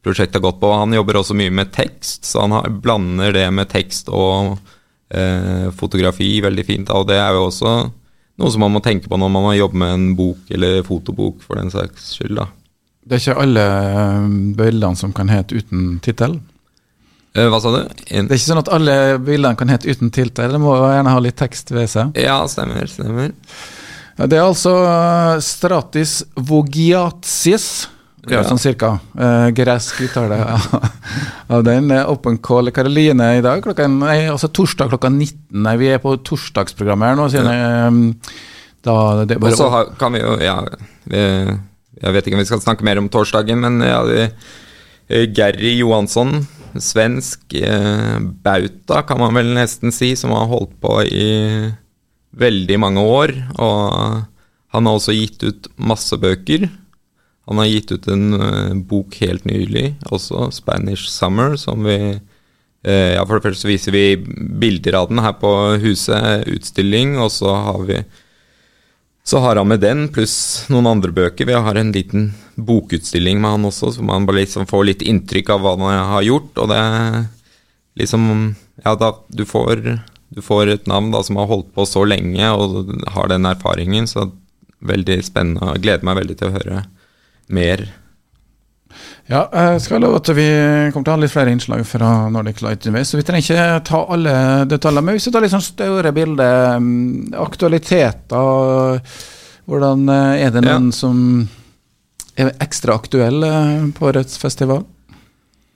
prosjektet 0.05 0.39
har 0.39 0.45
gått 0.47 0.61
på. 0.63 0.71
Han 0.73 0.95
jobber 0.95 1.21
også 1.21 1.37
mye 1.39 1.53
med 1.55 1.73
tekst, 1.75 2.25
så 2.29 2.45
han 2.45 2.55
har, 2.57 2.71
blander 2.85 3.35
det 3.35 3.47
med 3.55 3.71
tekst 3.73 4.11
og 4.13 4.57
eh, 5.11 5.71
fotografi 5.77 6.37
veldig 6.45 6.65
fint. 6.67 6.93
Og 6.95 7.09
det 7.11 7.19
er 7.21 7.37
jo 7.37 7.49
også 7.49 7.77
noe 8.41 8.51
som 8.51 8.65
man 8.65 8.75
må 8.75 8.83
tenke 8.85 9.11
på 9.11 9.19
når 9.21 9.31
man 9.31 9.49
har 9.51 9.61
jobbet 9.63 9.81
med 9.83 9.95
en 9.95 10.09
bok 10.19 10.51
eller 10.55 10.83
fotobok, 10.87 11.43
for 11.45 11.61
den 11.61 11.73
saks 11.73 12.15
skyld. 12.19 12.39
da. 12.41 12.49
Det 13.05 13.17
er 13.17 13.23
ikke 13.23 13.45
alle 13.45 13.69
eh, 13.69 14.27
bildene 14.59 15.01
som 15.01 15.15
kan 15.17 15.33
hete 15.33 15.61
uten 15.61 15.97
tittel? 16.05 16.39
Uh, 17.35 17.49
hva 17.51 17.59
sa 17.59 17.73
du? 17.75 17.81
In 18.15 18.29
det 18.29 18.37
er 18.37 18.39
ikke 18.39 18.47
sånn 18.53 18.63
at 18.63 18.71
alle 18.73 18.93
bildene 19.19 19.59
kan 19.59 19.73
hete 19.73 19.91
uten 19.91 20.13
tiltale, 20.15 20.55
det 20.55 20.63
må 20.63 20.77
gjerne 20.79 21.15
ha 21.17 21.23
litt 21.23 21.37
tekst 21.41 21.73
ved 21.75 21.91
seg. 21.91 22.15
Ja, 22.21 22.39
stemmer. 22.51 22.87
stemmer. 22.91 23.33
Det 24.15 24.39
er 24.39 24.45
altså 24.45 24.77
eh, 24.87 25.41
Stratis 25.43 26.21
vogiatis, 26.39 27.67
ja. 28.33 28.43
sånn 28.47 28.63
cirka. 28.63 28.95
Uh, 29.19 29.49
gresk 29.57 30.01
uttale 30.07 30.39
av 31.53 31.63
den. 31.69 31.93
Open 32.05 32.41
call 32.45 32.73
Karoline 32.75 33.35
i 33.39 33.45
dag 33.45 33.63
klokka 33.65 33.89
nei, 33.91 34.25
altså 34.33 34.51
torsdag 34.55 34.93
klokka 34.95 35.13
19. 35.13 35.37
Nei, 35.67 35.77
vi 35.81 35.93
er 35.95 36.03
på 36.03 36.17
torsdagsprogrammet 36.25 37.13
her 37.13 37.21
nå. 37.21 37.29
Siden, 37.33 37.53
um, 37.53 38.03
da, 38.85 38.97
det 39.29 39.41
bare, 39.43 39.57
så 39.59 39.71
kan 40.01 40.17
vi 40.17 40.25
jo 40.25 40.35
Ja, 40.43 40.59
vi, 41.09 41.23
jeg 42.01 42.17
vet 42.17 42.27
ikke 42.27 42.39
om 42.39 42.45
vi 42.45 42.51
skal 42.51 42.65
snakke 42.65 42.87
mer 42.87 43.01
om 43.01 43.13
torsdagen, 43.13 43.65
men 43.65 43.81
ja, 43.85 44.03
vi, 44.09 44.29
Gary 45.37 45.77
Johansson 45.79 46.43
svensk 46.81 47.55
eh, 47.55 48.19
bauta, 48.21 49.03
kan 49.07 49.21
man 49.21 49.35
vel 49.37 49.53
nesten 49.55 49.93
si, 49.95 50.15
som 50.19 50.35
har 50.35 50.49
holdt 50.51 50.75
på 50.83 51.01
i 51.07 51.29
veldig 52.35 52.79
mange 52.83 53.05
år. 53.05 53.35
Og 53.63 54.25
han 54.75 54.89
har 54.89 54.99
også 54.99 55.15
gitt 55.15 55.45
ut 55.47 55.69
masse 55.77 56.19
bøker. 56.19 56.67
Han 57.49 57.61
har 57.61 57.69
gitt 57.69 57.93
ut 57.93 58.09
en 58.09 58.35
uh, 58.41 58.75
bok 58.75 59.19
helt 59.21 59.45
nylig, 59.45 59.95
også 60.09 60.51
'Spanish 60.53 61.09
Summer', 61.13 61.57
som 61.61 61.85
vi 61.85 61.99
uh, 62.17 63.13
Ja, 63.17 63.25
for 63.25 63.39
det 63.39 63.49
første 63.51 63.69
viser 63.69 63.93
vi 63.93 64.17
bilder 64.17 65.01
av 65.01 65.09
den 65.09 65.21
her 65.25 65.37
på 65.41 65.51
huset, 65.83 66.49
utstilling, 66.49 67.19
og 67.19 67.31
så 67.33 67.55
har 67.55 67.83
vi 67.89 68.05
så 69.25 69.41
har 69.41 69.57
han 69.57 69.69
med 69.69 69.81
den, 69.81 70.09
pluss 70.13 70.67
noen 70.69 70.87
andre 70.87 71.09
bøker. 71.17 71.49
Vi 71.49 71.57
har 71.57 71.79
en 71.81 71.93
liten 71.93 72.35
bokutstilling 72.61 73.39
med 73.41 73.55
han 73.57 73.65
også, 73.65 73.95
så 73.97 74.05
man 74.05 74.27
liksom 74.29 74.67
får 74.69 74.85
litt 74.85 75.05
inntrykk 75.05 75.55
av 75.55 75.63
hva 75.65 75.73
han 75.79 76.11
har 76.13 76.27
gjort. 76.27 76.53
Og 76.61 76.69
det 76.69 76.81
er 76.81 77.23
liksom 77.97 78.27
Ja, 78.85 78.93
da 78.99 79.15
du 79.31 79.45
får, 79.47 79.81
du 80.29 80.43
får 80.43 80.69
et 80.69 80.87
navn 80.91 81.13
da 81.15 81.23
som 81.25 81.39
har 81.41 81.47
holdt 81.49 81.71
på 81.73 81.87
så 81.89 82.03
lenge 82.05 82.51
og 82.53 82.91
har 83.15 83.31
den 83.31 83.47
erfaringen, 83.49 84.05
så 84.11 84.27
veldig 84.85 85.23
spennende. 85.25 85.73
Jeg 85.73 85.87
gleder 85.87 86.05
meg 86.05 86.19
veldig 86.21 86.37
til 86.37 86.51
å 86.51 86.57
høre 86.59 86.83
mer 87.53 87.85
ja, 89.25 89.47
jeg 89.49 89.81
skal 89.81 90.03
love 90.05 90.19
at 90.21 90.29
vi 90.37 90.45
kommer 90.93 91.07
til 91.07 91.11
å 91.11 91.15
ha 91.15 91.21
litt 91.23 91.33
flere 91.33 91.53
innslag 91.55 91.81
fra 91.89 92.09
Nordic 92.33 92.61
Light 92.61 92.85
Invest. 92.85 93.15
Så 93.15 93.17
vi 93.17 93.25
trenger 93.25 93.47
ikke 93.47 93.87
ta 93.89 94.03
alle 94.13 94.35
detaljer. 94.69 95.05
Men 95.07 95.17
hvis 95.17 95.29
vi 95.31 95.33
tar 95.33 95.45
litt 95.45 95.55
sånn 95.55 95.65
større 95.65 96.13
bilde, 96.13 96.49
mm, 96.77 97.33
aktualiteter 97.41 99.01
Hvordan 99.65 100.09
eh, 100.13 100.43
er 100.45 100.51
det 100.53 100.61
noen 100.61 100.91
ja. 100.91 100.97
som 100.97 101.21
er 102.37 102.51
ekstra 102.61 102.99
aktuelle 102.99 103.49
på 103.97 104.11
årets 104.11 104.37
festival? 104.37 104.83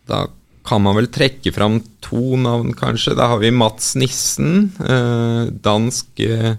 Da 0.08 0.26
kan 0.68 0.84
man 0.84 0.98
vel 0.98 1.08
trekke 1.08 1.52
fram 1.56 1.78
to 2.04 2.36
navn, 2.36 2.74
kanskje. 2.76 3.16
Da 3.16 3.30
har 3.32 3.40
vi 3.40 3.54
Mats 3.54 3.94
Nissen, 3.96 4.68
eh, 4.84 5.48
dansk 5.64 6.20
eh, 6.26 6.58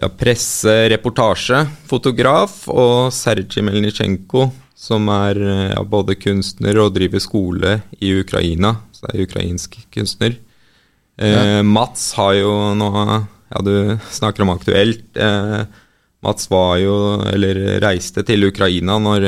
ja, 0.00 0.08
presse, 0.08 0.72
reportasje, 0.92 1.64
fotograf, 1.90 2.62
og 2.72 3.12
Sergij 3.14 3.64
Melnitsjenko, 3.66 4.48
som 4.78 5.10
er 5.12 5.38
ja, 5.74 5.82
både 5.86 6.16
kunstner 6.18 6.80
og 6.82 6.94
driver 6.96 7.22
skole 7.22 7.76
i 8.00 8.14
Ukraina. 8.22 8.76
Så 8.94 9.06
det 9.06 9.14
er 9.14 9.26
ukrainsk 9.28 9.76
kunstner. 9.94 10.38
Eh. 11.20 11.60
Mats 11.62 12.12
har 12.18 12.34
jo 12.40 12.52
nå 12.78 12.90
Ja, 13.52 13.60
du 13.60 13.98
snakker 14.08 14.46
om 14.46 14.54
aktuelt. 14.54 15.04
Eh, 15.12 15.64
Mats 16.24 16.48
var 16.48 16.78
jo, 16.80 16.94
eller 17.28 17.82
reiste 17.82 18.22
til 18.24 18.46
Ukraina 18.48 18.96
når, 19.02 19.26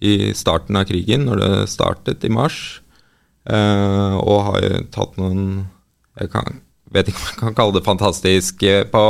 i 0.00 0.32
starten 0.32 0.78
av 0.80 0.86
krigen, 0.88 1.26
når 1.28 1.42
det 1.42 1.50
startet 1.68 2.24
i 2.24 2.30
mars. 2.32 2.80
Eh, 3.44 4.14
og 4.16 4.46
har 4.48 4.64
jo 4.64 4.84
tatt 4.94 5.18
noen 5.20 5.66
Jeg 6.16 6.30
kan, 6.32 6.62
vet 6.90 7.10
ikke 7.10 7.20
om 7.20 7.28
jeg 7.28 7.38
kan 7.42 7.56
kalle 7.58 7.76
det 7.76 7.84
fantastisk 7.84 8.62
på, 8.90 9.04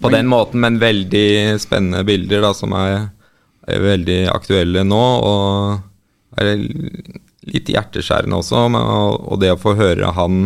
på 0.00 0.10
den 0.12 0.28
måten, 0.30 0.60
men 0.62 0.80
veldig 0.82 1.60
spennende 1.62 2.04
bilder 2.06 2.44
da, 2.44 2.54
som 2.56 2.74
er 2.76 3.06
er 3.66 3.82
veldig 3.82 4.20
aktuelle 4.30 4.84
nå, 4.86 5.02
og 5.26 6.40
er 6.40 6.54
litt 7.46 7.70
hjerteskjærende 7.72 8.40
også. 8.40 8.66
Og 9.26 9.42
det 9.42 9.52
å 9.54 9.60
få 9.60 9.76
høre 9.78 10.14
han 10.16 10.40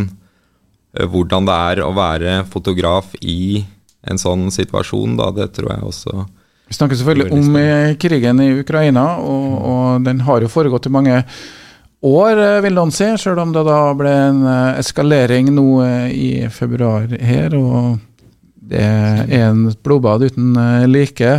eh, 0.97 1.07
hvordan 1.07 1.49
det 1.49 1.61
er 1.73 1.85
å 1.85 1.93
være 1.97 2.41
fotograf 2.51 3.15
i 3.21 3.63
en 4.09 4.21
sånn 4.21 4.49
situasjon, 4.53 5.19
da, 5.21 5.29
det 5.37 5.51
tror 5.57 5.75
jeg 5.75 5.89
også 5.91 6.23
Vi 6.71 6.77
snakker 6.77 6.97
selvfølgelig 6.97 7.33
om 7.37 7.57
eh, 7.61 7.97
krigen 8.01 8.41
i 8.41 8.53
Ukraina, 8.63 9.07
og, 9.21 9.57
og, 9.61 10.05
den 10.07 10.23
har 10.25 10.41
jo 10.41 10.53
foregått 10.53 10.89
i 10.89 10.95
mange 10.95 11.19
år, 11.21 12.33
eh, 12.41 12.61
vil 12.65 12.79
noen 12.79 12.95
si, 12.97 13.11
selv 13.21 13.43
om 13.45 13.53
det 13.53 13.67
da 13.69 13.81
ble 13.97 14.15
en 14.31 14.45
eskalering 14.81 15.53
nå 15.53 15.69
i 16.09 16.31
februar 16.55 17.11
her. 17.21 17.59
og 17.59 17.99
det 18.71 18.81
er 18.81 19.49
en 19.49 19.65
blodbad 19.83 20.23
uten 20.29 20.55
eh, 20.55 20.87
like. 20.87 21.31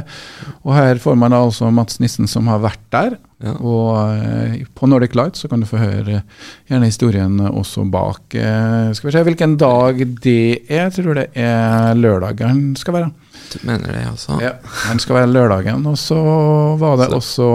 Og 0.65 0.73
her 0.75 0.99
får 0.99 1.15
man 1.19 1.35
altså 1.35 1.69
Mats 1.71 2.01
Nissen 2.03 2.27
som 2.27 2.49
har 2.51 2.59
vært 2.63 2.83
der. 2.91 3.15
Ja. 3.41 3.55
Og 3.57 3.95
uh, 3.97 4.57
på 4.77 4.85
Nordic 4.85 5.15
Light 5.17 5.39
så 5.39 5.47
kan 5.49 5.63
du 5.63 5.65
få 5.65 5.79
høre 5.81 6.19
gjerne 6.69 6.89
historien 6.89 7.39
også 7.47 7.87
bak. 7.89 8.35
Uh, 8.35 8.91
skal 8.93 9.07
vi 9.07 9.15
se 9.15 9.23
hvilken 9.25 9.55
dag 9.61 10.03
det 10.21 10.43
er. 10.67 10.91
Jeg 10.91 10.93
tror 10.99 11.17
det 11.17 11.27
er 11.39 11.97
lørdagen 11.97 12.75
skal 12.77 12.99
være. 12.99 13.09
Du 13.51 13.57
mener 13.67 13.95
det, 13.95 14.03
altså? 14.11 14.37
Ja, 14.43 14.53
den 14.89 15.01
skal 15.01 15.21
være 15.21 15.31
lørdagen. 15.31 15.87
Og 15.89 15.97
så 15.99 16.19
var 16.81 16.99
det 16.99 17.09
så, 17.09 17.17
også 17.17 17.49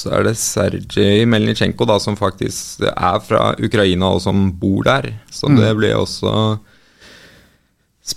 Så 0.00 0.10
er 0.16 0.26
det 0.26 0.34
Sergej 0.40 1.22
Melnitsjenko 1.28 1.86
da, 1.88 2.00
som 2.02 2.18
faktisk 2.18 2.82
er 2.88 3.20
fra 3.24 3.52
Ukraina 3.54 4.14
og 4.16 4.24
som 4.24 4.48
bor 4.58 4.82
der. 4.88 5.12
Så 5.30 5.48
mm. 5.52 5.60
det 5.60 5.70
blir 5.78 6.00
også 6.00 6.32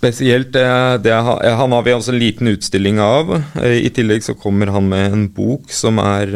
Spesielt 0.01 0.50
det, 0.55 0.65
det, 1.05 1.13
Han 1.13 1.75
har 1.75 1.84
vi 1.86 1.93
også 1.93 2.13
en 2.13 2.22
liten 2.22 2.50
utstilling 2.50 2.98
av. 3.03 3.36
I 3.62 3.91
tillegg 3.93 4.25
så 4.25 4.34
kommer 4.34 4.74
han 4.74 4.89
med 4.89 5.13
en 5.13 5.27
bok 5.29 5.70
som 5.70 6.01
er 6.01 6.34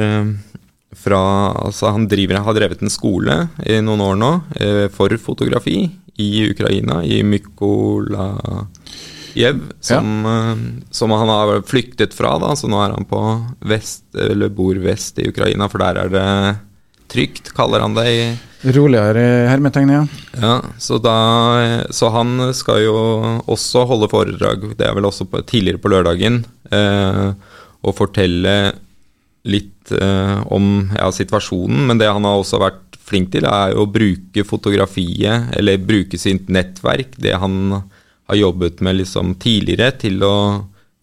fra 0.96 1.22
Altså, 1.66 1.90
han 1.92 2.06
driver, 2.10 2.44
har 2.46 2.56
drevet 2.56 2.84
en 2.86 2.94
skole 2.94 3.40
i 3.66 3.82
noen 3.82 4.04
år 4.06 4.20
nå 4.22 4.32
for 4.94 5.18
fotografi 5.22 5.80
i 6.22 6.30
Ukraina, 6.54 7.02
i 7.04 7.24
Mykola 7.26 8.30
Jev, 9.36 9.60
som, 9.80 10.26
ja. 10.26 10.52
Eh, 10.52 10.58
som, 10.92 11.12
han 11.12 11.30
har 11.30 11.62
flyktet 11.68 12.14
fra. 12.14 12.38
da, 12.40 12.56
Så 12.56 12.70
nå 12.72 12.80
er 12.80 12.96
han 12.96 13.08
på 13.08 13.22
vest, 13.68 14.06
eller 14.16 14.50
bor 14.50 14.80
vest 14.80 15.20
i 15.20 15.28
Ukraina, 15.28 15.68
for 15.72 15.84
der 15.84 16.06
er 16.06 16.14
det 16.14 16.30
trygt, 17.12 17.52
kaller 17.56 17.84
han 17.84 17.98
det. 17.98 18.08
Roligere 18.66 19.22
hermetegn, 19.52 19.92
ja. 19.94 20.06
ja 20.42 20.54
så, 20.82 20.98
da, 20.98 21.18
så 21.94 22.10
han 22.16 22.40
skal 22.58 22.82
jo 22.82 22.96
også 23.52 23.84
holde 23.86 24.10
foredrag, 24.10 24.64
det 24.80 24.88
er 24.88 24.96
vel 24.98 25.06
også 25.06 25.28
på, 25.30 25.44
tidligere 25.46 25.82
på 25.84 25.92
lørdagen, 25.94 26.40
eh, 26.74 27.30
og 27.86 27.98
fortelle 27.98 28.56
litt 29.46 29.94
eh, 29.94 30.40
om 30.50 30.90
ja, 30.96 31.12
situasjonen. 31.14 31.86
Men 31.92 32.02
det 32.02 32.10
han 32.10 32.26
har 32.26 32.42
også 32.42 32.62
vært 32.64 32.98
flink 33.06 33.32
til, 33.36 33.46
er 33.46 33.78
å 33.78 33.86
bruke 33.86 34.46
fotografiet, 34.48 35.52
eller 35.54 35.84
bruke 35.86 36.18
sitt 36.18 36.50
nettverk, 36.50 37.20
det 37.22 37.38
han 37.38 37.84
har 38.26 38.40
jobbet 38.40 38.82
med 38.82 38.98
liksom 39.04 39.36
tidligere, 39.42 39.94
til 40.02 40.26
å 40.26 40.38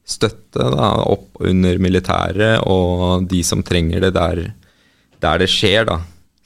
støtte 0.03 0.67
da, 0.75 0.97
opp 1.07 1.39
under 1.47 1.79
militæret 1.79 2.67
og 2.67 3.29
de 3.31 3.45
som 3.47 3.63
trenger 3.63 4.03
det 4.03 4.17
der, 4.17 4.49
der 5.23 5.45
det 5.45 5.51
skjer. 5.51 5.87
da. 5.87 6.01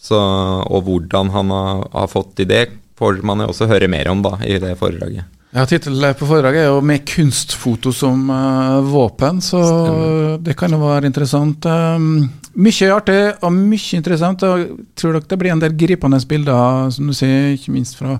Så, 0.07 0.19
og 0.19 0.85
hvordan 0.87 1.33
han 1.35 1.51
har, 1.51 1.87
har 1.95 2.11
fått 2.13 2.37
til 2.39 2.51
det, 2.51 2.67
får 2.97 3.25
man 3.27 3.43
jo 3.43 3.51
også 3.51 3.69
høre 3.71 3.89
mer 3.91 4.09
om 4.13 4.23
da, 4.25 4.37
i 4.47 4.61
det 4.63 4.77
foredraget. 4.79 5.33
Ja, 5.57 5.63
Tittelen 5.65 6.17
på 6.19 6.27
foredraget 6.29 6.67
er 6.67 6.69
jo 6.69 6.81
'Med 6.85 7.07
kunstfoto 7.09 7.93
som 7.93 8.29
uh, 8.29 8.83
våpen', 8.85 9.41
så 9.41 9.63
Stemmer. 9.63 10.39
det 10.43 10.57
kan 10.57 10.71
jo 10.71 10.79
være 10.79 11.07
interessant. 11.07 11.65
Um, 11.65 12.29
mye 12.55 12.91
artig 12.93 13.35
og 13.41 13.53
mye 13.53 13.97
interessant. 13.97 14.43
og 14.43 14.85
tror 14.95 15.13
dere 15.13 15.29
det 15.29 15.39
blir 15.39 15.53
en 15.53 15.61
del 15.61 15.73
gripende 15.73 16.21
bilder, 16.29 16.91
som 16.91 17.07
du 17.07 17.15
sier, 17.15 17.57
ikke 17.57 17.73
minst 17.73 17.97
fra 17.97 18.19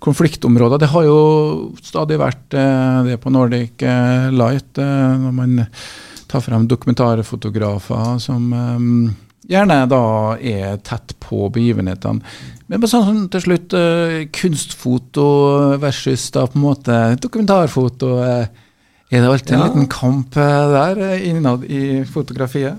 konfliktområder. 0.00 0.78
Det 0.78 0.88
har 0.88 1.04
jo 1.04 1.72
stadig 1.82 2.18
vært 2.18 2.54
uh, 2.54 3.04
det 3.04 3.20
på 3.20 3.30
Nordic 3.30 3.82
eh, 3.82 4.30
Light, 4.30 4.78
uh, 4.78 5.18
når 5.20 5.32
man 5.32 5.66
tar 6.28 6.40
frem 6.40 6.66
dokumentarfotografer 6.66 8.18
som 8.18 8.54
gjerne 9.50 9.82
da 9.90 10.04
er 10.36 10.80
tett 10.86 11.16
på 11.22 11.48
begivenhetene. 11.52 12.22
Men 12.70 12.86
sånn 12.86 13.06
som 13.06 13.22
til 13.32 13.42
slutt 13.42 13.74
kunstfoto 14.36 15.26
versus 15.82 16.28
da 16.34 16.46
på 16.46 16.58
en 16.58 16.64
måte 16.68 16.98
dokumentarfoto. 17.18 18.12
Er 18.22 18.46
det 19.10 19.26
alltid 19.26 19.56
en 19.56 19.64
ja. 19.64 19.66
liten 19.66 19.88
kamp 19.90 20.38
der 20.38 21.00
innad 21.18 21.66
i 21.66 22.04
fotografiet? 22.06 22.78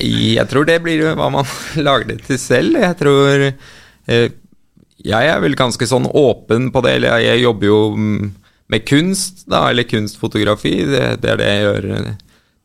Jeg 0.00 0.46
tror 0.52 0.68
det 0.68 0.78
blir 0.84 1.10
hva 1.18 1.26
man 1.34 1.50
lager 1.88 2.12
det 2.12 2.20
til 2.28 2.38
selv. 2.38 2.78
Jeg 2.78 3.00
tror 3.02 3.50
jeg 5.04 5.32
er 5.32 5.40
vel 5.42 5.56
ganske 5.58 5.86
sånn 5.88 6.06
åpen 6.06 6.70
på 6.70 6.82
det. 6.84 6.96
Eller 7.00 7.24
jeg 7.24 7.44
jobber 7.44 7.70
jo 7.70 7.80
med 8.70 8.86
kunst, 8.88 9.44
da, 9.50 9.66
eller 9.70 9.88
kunstfotografi. 9.88 10.76
Det, 10.88 11.04
det 11.22 11.32
er 11.32 11.40
det 11.40 11.48
jeg 11.50 11.64
gjør 11.66 11.88
eh, 11.96 12.10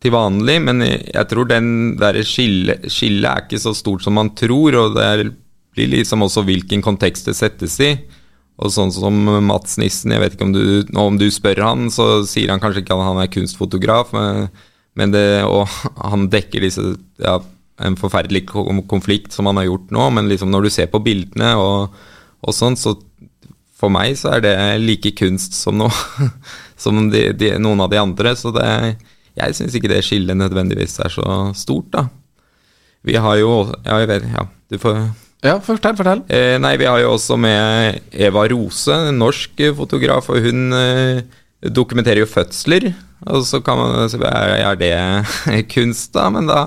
til 0.06 0.14
vanlig. 0.16 0.60
Men 0.64 0.84
jeg 0.86 1.26
tror 1.32 1.50
den 1.50 1.96
der 2.00 2.22
skillet 2.28 2.86
skille 2.94 3.32
er 3.32 3.46
ikke 3.46 3.62
så 3.62 3.74
stort 3.76 4.06
som 4.06 4.16
man 4.18 4.32
tror. 4.38 4.78
Og 4.84 4.96
det 4.98 5.32
blir 5.76 5.92
liksom 5.98 6.24
også 6.26 6.46
hvilken 6.48 6.86
kontekst 6.86 7.28
det 7.30 7.36
settes 7.38 7.80
i. 7.84 7.92
Og 8.64 8.72
sånn 8.72 8.94
som 8.96 9.18
Mats 9.44 9.76
Nissen, 9.82 10.14
jeg 10.16 10.24
vet 10.24 10.38
ikke 10.38 10.48
om 10.48 10.56
du, 10.56 10.64
om 10.96 11.18
du 11.20 11.28
spør 11.34 11.66
han, 11.66 11.90
så 11.92 12.24
sier 12.24 12.54
han 12.54 12.62
kanskje 12.64 12.86
ikke 12.86 12.96
at 12.96 13.04
han 13.10 13.20
er 13.20 13.34
kunstfotograf, 13.34 14.14
men, 14.16 14.46
men 14.96 15.12
det, 15.12 15.26
og 15.44 15.68
han 16.00 16.30
dekker 16.32 16.64
disse 16.64 16.94
ja, 17.20 17.34
en 17.84 17.98
forferdelig 18.00 18.46
konflikt 18.88 19.36
som 19.36 19.52
han 19.52 19.60
har 19.60 19.68
gjort 19.68 19.92
nå, 19.92 20.06
men 20.16 20.32
liksom 20.32 20.56
når 20.56 20.70
du 20.70 20.72
ser 20.72 20.88
på 20.88 21.04
bildene 21.04 21.52
og 21.60 21.98
og 22.46 22.54
sånn, 22.54 22.78
så 22.78 22.96
for 23.76 23.92
meg 23.92 24.16
så 24.20 24.36
er 24.36 24.44
det 24.46 24.56
like 24.84 25.12
kunst 25.18 25.58
som, 25.58 25.78
noe, 25.80 25.92
som 26.82 27.10
de, 27.12 27.28
de, 27.38 27.56
noen 27.62 27.84
av 27.84 27.92
de 27.92 28.00
andre. 28.00 28.36
Så 28.38 28.54
det, 28.56 28.68
jeg 29.36 29.58
syns 29.58 29.76
ikke 29.76 29.92
det 29.92 30.04
skillet 30.06 30.38
nødvendigvis 30.38 31.00
er 31.04 31.12
så 31.14 31.40
stort, 31.58 31.92
da. 31.94 32.08
Vi 33.06 33.18
har 33.22 33.38
jo 33.38 33.52
Ja, 33.86 34.00
jeg 34.02 34.10
vet, 34.10 34.28
ja 34.34 34.48
du 34.72 34.80
får 34.82 34.98
ja, 35.46 35.60
fortell, 35.62 35.94
fortell. 35.94 36.24
Eh, 36.34 36.56
nei, 36.58 36.74
vi 36.82 36.88
har 36.90 36.98
jo 37.04 37.12
også 37.14 37.36
med 37.38 38.00
Eva 38.18 38.48
Rose, 38.50 38.90
en 38.90 39.20
norsk 39.22 39.62
fotograf, 39.78 40.32
og 40.34 40.42
hun 40.42 40.74
eh, 40.74 41.20
dokumenterer 41.70 42.24
jo 42.24 42.30
fødsler. 42.30 42.88
Og 43.30 43.46
så 43.46 43.60
kan 43.62 43.78
man 43.78 44.10
er, 44.10 44.56
er 44.72 44.80
det 44.80 45.68
kunst, 45.74 46.16
da? 46.18 46.32
Men 46.34 46.50
da 46.50 46.64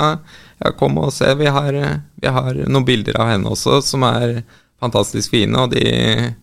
ja, 0.62 0.72
kom 0.78 0.98
og 1.02 1.10
se. 1.14 1.32
Vi 1.40 1.50
har, 1.50 1.78
vi 2.22 2.34
har 2.38 2.62
noen 2.66 2.86
bilder 2.86 3.18
av 3.18 3.32
henne 3.32 3.50
også 3.50 3.80
som 3.82 4.06
er 4.06 4.42
fantastisk 4.78 5.34
fine, 5.34 5.58
og 5.58 5.74
de 5.74 6.34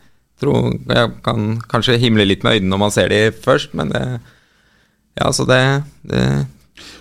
tror 0.42 0.74
jeg 0.76 1.12
kan 1.24 1.54
kanskje 1.72 2.00
himle 2.02 2.26
litt 2.28 2.44
med 2.44 2.58
øynene 2.58 2.74
når 2.74 2.82
man 2.82 2.92
ser 2.92 3.12
de 3.12 3.22
først, 3.32 3.72
men 3.78 3.94
det 3.94 4.04
Ja, 5.16 5.32
så 5.34 5.46
det, 5.48 5.62
det 6.04 6.26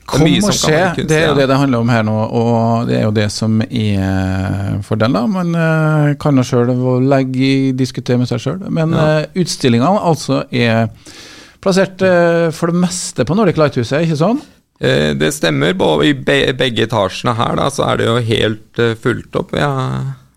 Kom 0.04 0.22
og 0.22 0.52
se, 0.52 0.76
det 1.00 1.16
er 1.16 1.30
jo 1.30 1.36
det 1.38 1.46
det 1.48 1.56
handler 1.56 1.80
om 1.80 1.90
her 1.90 2.02
nå, 2.04 2.14
og 2.36 2.88
det 2.90 2.98
er 2.98 3.06
jo 3.06 3.12
det 3.16 3.26
som 3.32 3.56
er 3.64 4.82
fordelen. 4.84 5.32
Man 5.32 5.54
uh, 5.56 6.12
kan 6.20 6.36
jo 6.36 6.44
sjøl 6.44 6.74
legge 7.08 7.72
diskutere 7.76 8.20
med 8.20 8.28
seg 8.28 8.42
sjøl. 8.42 8.66
Men 8.68 8.92
ja. 8.92 9.06
uh, 9.24 9.38
utstillingene 9.40 10.02
altså 10.10 10.42
er 10.52 10.92
plassert 11.64 12.04
uh, 12.04 12.50
for 12.52 12.70
det 12.70 12.82
meste 12.84 13.24
på 13.24 13.36
Nordic 13.38 13.60
Lighthuset, 13.60 14.04
ikke 14.04 14.20
sånn? 14.20 14.44
det 14.84 15.28
stemmer. 15.32 15.72
Både 15.78 16.10
I 16.10 16.52
begge 16.52 16.84
etasjene 16.84 17.32
her 17.38 17.54
da, 17.56 17.70
så 17.72 17.86
er 17.86 18.00
det 18.00 18.08
jo 18.08 18.16
helt 18.26 18.80
fullt 19.00 19.38
opp. 19.38 19.54
Ja 19.56 19.70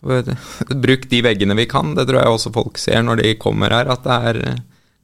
Bruk 0.06 1.08
de 1.10 1.20
veggene 1.26 1.58
vi 1.58 1.66
kan. 1.68 1.96
Det 1.98 2.06
tror 2.08 2.22
jeg 2.22 2.36
også 2.36 2.54
folk 2.56 2.78
ser 2.80 3.02
når 3.04 3.24
de 3.24 3.34
kommer 3.42 3.74
her, 3.74 3.90
at 3.92 4.06
det 4.06 4.18
er, 4.30 4.40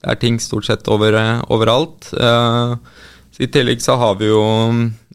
det 0.04 0.12
er 0.12 0.20
ting 0.20 0.40
stort 0.42 0.68
sett 0.68 0.88
over, 0.92 1.16
overalt. 1.54 2.10
Uh, 2.12 2.76
I 3.40 3.48
tillegg 3.52 3.82
så 3.84 3.96
har 4.02 4.18
vi 4.20 4.28
jo 4.30 4.42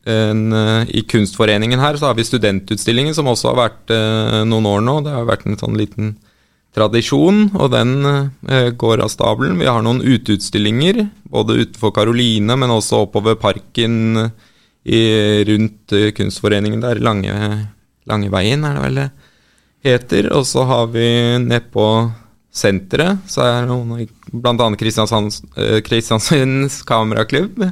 en, 0.09 0.41
I 0.89 1.03
Kunstforeningen 1.05 1.83
her 1.83 1.99
så 2.01 2.09
har 2.09 2.17
vi 2.17 2.25
studentutstillingen, 2.25 3.13
som 3.15 3.29
også 3.29 3.53
har 3.53 3.59
vært 3.59 3.93
uh, 3.93 4.41
noen 4.49 4.69
år 4.71 4.83
nå. 4.87 4.97
Det 5.05 5.13
har 5.13 5.29
vært 5.29 5.45
en 5.47 5.61
sånn 5.61 5.77
liten 5.77 6.17
tradisjon, 6.77 7.51
og 7.59 7.73
den 7.75 7.95
uh, 8.09 8.71
går 8.73 9.05
av 9.05 9.13
stabelen. 9.13 9.61
Vi 9.61 9.69
har 9.69 9.85
noen 9.85 10.01
uteutstillinger, 10.01 11.05
både 11.29 11.61
utenfor 11.61 11.93
Karoline, 11.97 12.57
men 12.57 12.73
også 12.73 13.05
oppover 13.05 13.37
parken 13.41 14.31
i, 14.89 15.03
rundt 15.53 15.93
Kunstforeningen 16.17 16.81
der. 16.87 17.05
Lange, 17.05 17.35
Langeveien, 18.09 18.65
er 18.65 18.79
det 18.79 18.87
vel 18.89 19.03
det? 19.05 19.11
heter. 19.85 20.31
Og 20.37 20.47
så 20.47 20.65
har 20.69 20.89
vi 20.93 21.09
nedpå 21.43 21.85
senteret, 22.59 23.23
så 23.31 23.45
er 23.45 23.63
det 23.63 23.71
noen 23.71 24.09
bl.a. 24.33 24.69
Eh, 24.69 25.79
Kristiansunds 25.87 26.83
kameraklubb. 26.91 27.63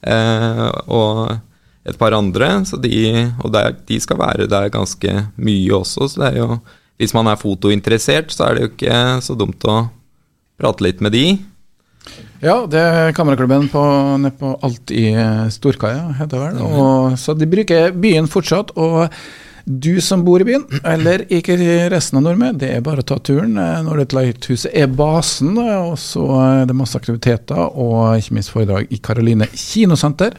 Eh, 0.00 0.66
og 0.88 1.38
et 1.84 1.98
par 2.00 2.16
andre. 2.16 2.52
Så 2.68 2.80
de, 2.80 3.30
og 3.42 3.52
der, 3.54 3.74
de 3.88 4.00
skal 4.00 4.20
være 4.20 4.48
der 4.50 4.72
ganske 4.72 5.14
mye 5.40 5.80
også. 5.80 6.08
Så 6.08 6.24
det 6.24 6.32
er 6.32 6.44
jo 6.44 6.60
Hvis 7.00 7.14
man 7.16 7.30
er 7.32 7.38
fotointeressert, 7.40 8.28
så 8.28 8.44
er 8.44 8.54
det 8.54 8.60
jo 8.60 8.68
ikke 8.74 8.96
så 9.24 9.32
dumt 9.32 9.64
å 9.64 9.86
prate 10.60 10.84
litt 10.84 10.98
med 11.00 11.14
de. 11.16 11.38
Ja, 12.44 12.66
det 12.68 12.76
er 12.80 13.14
kameraklubben 13.16 13.70
på, 13.72 13.84
nede 14.20 14.36
på 14.36 14.50
Alt 14.60 14.92
i 14.92 15.06
Storkaia, 15.48 16.10
heter 16.18 16.36
det 16.36 16.42
vel. 16.42 16.60
Og, 16.60 17.16
så 17.16 17.32
de 17.32 17.48
bruker 17.48 17.96
byen 17.96 18.28
fortsatt. 18.28 18.74
og 18.76 19.08
du 19.64 20.00
som 20.00 20.24
bor 20.24 20.42
i 20.42 20.46
byen, 20.48 20.64
eller 20.84 21.24
ikke 21.32 21.56
resten 21.92 22.20
av 22.20 22.26
nordmenn, 22.26 22.58
det 22.60 22.72
er 22.76 22.84
bare 22.84 23.04
å 23.04 23.06
ta 23.06 23.18
turen. 23.22 23.56
Eh, 23.60 23.78
når 23.86 24.02
dette 24.02 24.18
Lighthuset 24.18 24.74
er 24.76 24.90
basen, 24.92 25.54
og 25.58 25.96
så 26.00 26.26
er 26.40 26.66
det 26.68 26.76
masse 26.78 26.98
aktiviteter 26.98 27.70
og 27.70 28.18
ikke 28.18 28.36
minst 28.38 28.52
foredrag 28.54 28.90
i 28.90 29.00
Karoline 29.02 29.48
kinosenter. 29.52 30.36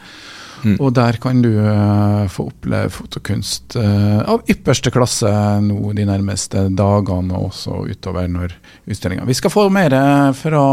Mm. 0.62 0.76
Og 0.78 0.92
der 0.94 1.18
kan 1.18 1.40
du 1.42 1.50
uh, 1.58 2.28
få 2.30 2.44
oppleve 2.52 2.92
fotokunst 2.94 3.74
av 3.82 4.44
ypperste 4.46 4.92
klasse 4.94 5.32
nå 5.66 5.90
de 5.98 6.06
nærmeste 6.06 6.68
dagene, 6.78 7.34
og 7.34 7.48
også 7.50 7.80
utover 7.90 8.30
når 8.30 8.54
utstillinga 8.86 9.26
Vi 9.26 9.40
skal 9.40 9.54
få 9.56 9.66
mer 9.74 9.96
fra 10.38 10.66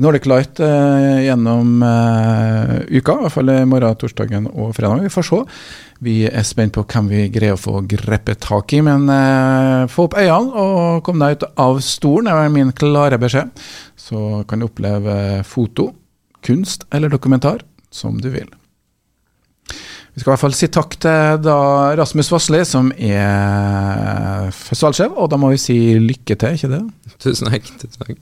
Nordic 0.00 0.24
Light 0.30 0.60
eh, 0.64 1.24
gjennom 1.26 1.82
uka, 1.82 3.16
i 3.18 3.24
hvert 3.26 3.34
fall 3.34 3.52
i 3.52 3.58
morgen, 3.68 3.98
torsdagen 4.00 4.48
og 4.52 4.72
fredag. 4.76 5.02
Vi 5.04 5.12
får 5.12 5.26
se. 5.28 5.40
Vi 6.02 6.14
er 6.26 6.46
spent 6.46 6.74
på 6.74 6.82
hvem 6.82 7.10
vi 7.12 7.26
greier 7.30 7.54
å 7.54 7.60
få 7.60 7.82
grepet 7.86 8.40
tak 8.42 8.72
i, 8.74 8.80
men 8.82 9.04
eh, 9.12 9.84
få 9.92 10.08
opp 10.08 10.16
øynene 10.18 10.64
og 10.64 11.04
kom 11.06 11.22
deg 11.22 11.36
ut 11.36 11.44
av 11.62 11.78
stolen, 11.84 12.26
det 12.26 12.48
er 12.48 12.56
min 12.56 12.72
klare 12.74 13.20
beskjed. 13.22 13.52
Så 13.94 14.42
kan 14.50 14.58
du 14.58 14.66
oppleve 14.66 15.14
foto, 15.46 15.92
kunst 16.42 16.88
eller 16.90 17.12
dokumentar 17.12 17.62
som 17.94 18.18
du 18.18 18.32
vil. 18.34 18.50
Vi 20.12 20.20
skal 20.20 20.32
i 20.32 20.32
hvert 20.32 20.42
fall 20.42 20.56
si 20.58 20.68
takk 20.74 20.98
til 21.00 21.46
Rasmus 22.02 22.32
Vassli, 22.34 22.64
som 22.68 22.90
er 22.98 24.50
festivalsjef, 24.52 25.14
og 25.14 25.30
da 25.32 25.38
må 25.40 25.54
vi 25.54 25.62
si 25.62 25.78
lykke 26.02 26.36
til, 26.36 26.58
ikke 26.58 26.72
det? 26.74 26.82
Tusen 27.22 27.48
takk. 27.48 27.70
Tusen 27.78 28.02
takk. 28.02 28.18